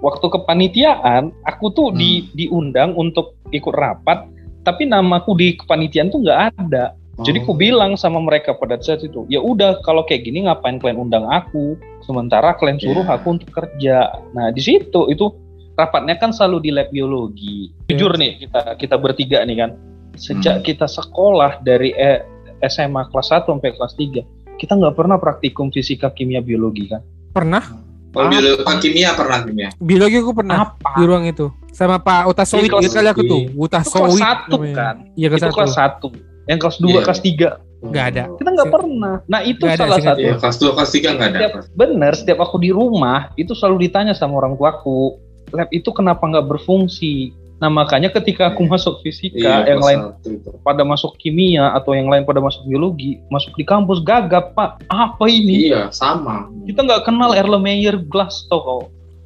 waktu 0.00 0.26
kepanitiaan 0.26 1.30
aku 1.44 1.70
tuh 1.70 1.88
di 1.92 2.24
Hmm. 2.24 2.28
diundang 2.34 2.90
untuk 2.92 3.38
ikut 3.50 3.70
rapat 3.70 4.26
tapi 4.60 4.84
namaku 4.84 5.30
di 5.34 5.48
kepanitiaan 5.54 6.08
tuh 6.08 6.18
nggak 6.18 6.40
ada 6.56 6.98
jadi 7.18 7.38
aku 7.38 7.52
Oh. 7.52 7.58
bilang 7.58 7.94
sama 7.94 8.18
mereka 8.18 8.54
pada 8.54 8.74
saat 8.76 9.02
itu 9.02 9.22
ya 9.26 9.38
udah 9.38 9.78
kalau 9.82 10.02
kayak 10.02 10.24
gini 10.24 10.44
ngapain 10.44 10.78
kalian 10.78 10.98
undang 10.98 11.26
aku 11.26 11.78
sementara 12.00 12.54
kalian 12.54 12.78
suruh 12.78 13.02
Iya. 13.02 13.14
aku 13.14 13.26
untuk 13.30 13.50
kerja 13.52 13.96
nah 14.32 14.50
di 14.50 14.58
situ 14.58 15.06
itu 15.06 15.30
rapatnya 15.74 16.16
kan 16.16 16.32
selalu 16.32 16.58
di 16.58 16.70
lab 16.72 16.88
biologi 16.88 17.70
jujur 17.86 18.18
nih 18.18 18.40
kita 18.40 18.74
kita 18.74 18.96
bertiga 18.96 19.44
nih 19.44 19.56
kan 19.58 19.70
sejak 20.18 20.54
Hmm. 20.56 20.64
kita 20.64 20.84
sekolah 20.84 21.62
dari 21.62 21.90
eh, 21.90 22.26
SMA 22.60 23.06
kelas 23.06 23.30
1 23.32 23.48
sampai 23.48 23.70
kelas 23.70 23.94
3 23.94 24.22
kita 24.56 24.74
nggak 24.74 24.92
pernah 24.92 25.16
praktikum 25.16 25.70
fisika 25.70 26.10
kimia 26.10 26.38
biologi 26.38 26.86
kan? 26.86 26.98
Pernah? 27.30 27.62
Kalau 28.08 28.26
biologi 28.26 28.58
Pak 28.58 28.76
kimia 28.80 29.14
pernah 29.14 29.38
kimia. 29.40 29.68
biologi 29.78 30.16
aku 30.16 30.32
pernah 30.34 30.56
apa? 30.66 30.90
di 30.92 31.04
ruang 31.04 31.24
itu. 31.24 31.46
Sama 31.70 31.96
Pak 31.96 32.26
kelas- 32.68 32.82
gitu 32.82 32.94
kali 32.96 33.08
aku 33.08 33.22
tuh. 33.22 33.40
itu 33.40 33.48
kelas 33.48 33.62
Utasowit 33.62 34.18
satu 34.18 34.54
namanya. 34.58 34.74
kan? 34.74 34.94
Iya 35.14 35.26
kelas 35.28 35.38
itu 35.38 35.44
satu 35.44 35.54
kelas 35.54 35.72
satu. 35.72 36.08
yang 36.44 36.58
kelas 36.58 36.76
dua 36.76 36.90
Iya. 36.90 37.04
kelas 37.04 37.20
tiga. 37.22 37.50
Nggak 37.78 38.04
ada. 38.08 38.22
kita 38.34 38.50
nggak 38.50 38.70
pernah. 38.72 39.14
Nah 39.24 39.40
itu 39.44 39.62
Nggak 39.62 39.70
ada, 39.70 39.78
salah 39.78 39.96
singkat. 39.96 40.10
satu. 40.10 40.20
Iya, 40.20 40.34
kelas 40.34 40.56
2, 40.58 40.70
kelas 40.74 40.90
3 40.90 41.08
enggak 41.08 41.28
ada. 41.28 41.38
setiap, 41.38 41.52
bener 41.72 42.12
setiap 42.12 42.38
aku 42.40 42.56
di 42.58 42.70
rumah 42.70 43.18
itu 43.36 43.52
selalu 43.54 43.76
ditanya 43.80 44.12
sama 44.12 44.34
orang 44.36 44.52
tuaku 44.52 45.14
lab 45.48 45.70
itu 45.70 45.88
kenapa 45.90 46.20
nggak 46.20 46.44
berfungsi 46.44 47.30
nah 47.58 47.66
makanya 47.66 48.06
ketika 48.08 48.48
aku 48.48 48.62
Iya. 48.62 48.70
masuk 48.70 48.94
fisika 49.02 49.34
Iya, 49.66 49.74
yang 49.74 49.82
lain 49.82 49.98
itu. 50.22 50.50
pada 50.62 50.86
masuk 50.86 51.18
kimia 51.18 51.74
atau 51.74 51.90
yang 51.90 52.06
lain 52.06 52.22
pada 52.22 52.38
masuk 52.38 52.62
biologi 52.64 53.18
masuk 53.28 53.50
di 53.54 53.66
kampus 53.66 53.98
gagap 53.98 54.54
pak 54.54 54.78
apa 54.86 55.24
ini? 55.26 55.66
Iya, 55.68 55.90
sama. 55.90 56.46
kita 56.64 56.86
nggak 56.86 57.02
kenal 57.02 57.34
Erlenmeyer 57.34 57.98
Glasgow 57.98 58.60
kau? 58.60 58.80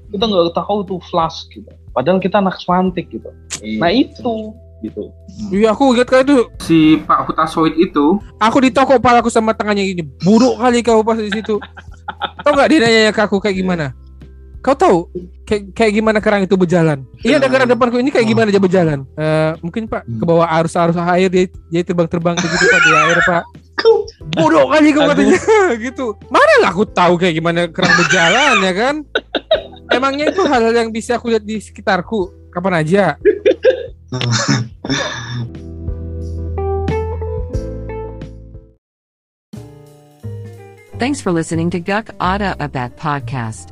Kita 0.09 0.25
nggak 0.25 0.53
tahu 0.53 0.79
tuh 0.83 1.01
flash 1.07 1.45
gitu. 1.49 1.69
Padahal 1.93 2.17
kita 2.19 2.41
anak 2.41 2.57
swantik 2.57 3.09
gitu. 3.09 3.29
Iya. 3.61 3.79
nah 3.79 3.93
itu. 3.93 4.57
Gitu. 4.81 5.13
Iya 5.53 5.71
aku 5.71 5.95
ingat 5.95 6.09
kali 6.09 6.25
itu. 6.25 6.37
Si 6.59 6.79
Pak 6.99 7.31
Hutasoid 7.31 7.77
itu. 7.77 8.19
Aku 8.41 8.59
di 8.59 8.73
toko 8.73 8.99
pala 8.99 9.21
aku 9.21 9.29
sama 9.29 9.53
tangannya 9.53 9.87
gini 9.87 10.03
buruk 10.25 10.59
kali 10.59 10.81
kau 10.81 11.05
pas 11.05 11.15
di 11.15 11.29
situ. 11.29 11.61
Tau 12.43 12.53
nggak 12.53 12.69
dia 12.69 12.79
nanya 12.81 13.13
ke 13.13 13.21
aku 13.23 13.39
kayak 13.39 13.57
gimana 13.57 13.95
kau 14.63 14.79
tahu 14.79 15.11
kayak, 15.43 15.75
kayak 15.75 15.93
gimana 15.93 16.19
kerang 16.23 16.47
itu 16.47 16.55
berjalan? 16.55 17.03
Iya 17.21 17.37
Hmm. 17.37 17.45
negara 17.45 17.65
depanku 17.67 17.99
ini 17.99 18.15
kayak 18.15 18.25
gimana 18.25 18.49
dia 18.49 18.63
berjalan? 18.63 19.03
Eh, 19.19 19.53
mungkin 19.59 19.91
pak 19.91 20.07
Hmm. 20.07 20.23
ke 20.23 20.25
bawah 20.25 20.47
arus 20.47 20.79
arus 20.79 20.95
air 20.95 21.27
dia 21.27 21.45
dia 21.69 21.83
terbang 21.83 22.07
terbang 22.07 22.35
gitu 22.39 22.65
pak 22.71 22.81
di 22.81 22.91
air 22.95 23.19
pak. 23.27 23.45
Bodoh 24.33 24.71
kali 24.71 24.95
kau 24.95 25.03
katanya 25.11 25.39
gitu. 25.91 26.15
Mana 26.31 26.55
lah 26.63 26.71
aku 26.71 26.87
tahu 26.87 27.19
kayak 27.19 27.35
gimana 27.35 27.67
kerang 27.69 27.91
berjalan 27.99 28.55
ya 28.63 28.73
kan? 28.73 28.95
Emangnya 29.91 30.31
itu 30.31 30.41
hal-hal 30.47 30.73
yang 30.73 30.89
bisa 30.89 31.19
aku 31.19 31.35
lihat 31.35 31.43
di 31.43 31.59
sekitarku? 31.59 32.31
Kapan 32.55 32.87
aja? 32.87 33.19
Thanks 40.99 41.21
for 41.21 41.33
listening 41.33 41.71
to 41.75 41.81
Guk 41.83 42.15
Ada 42.23 42.55
Abat 42.63 42.95
podcast. 42.95 43.72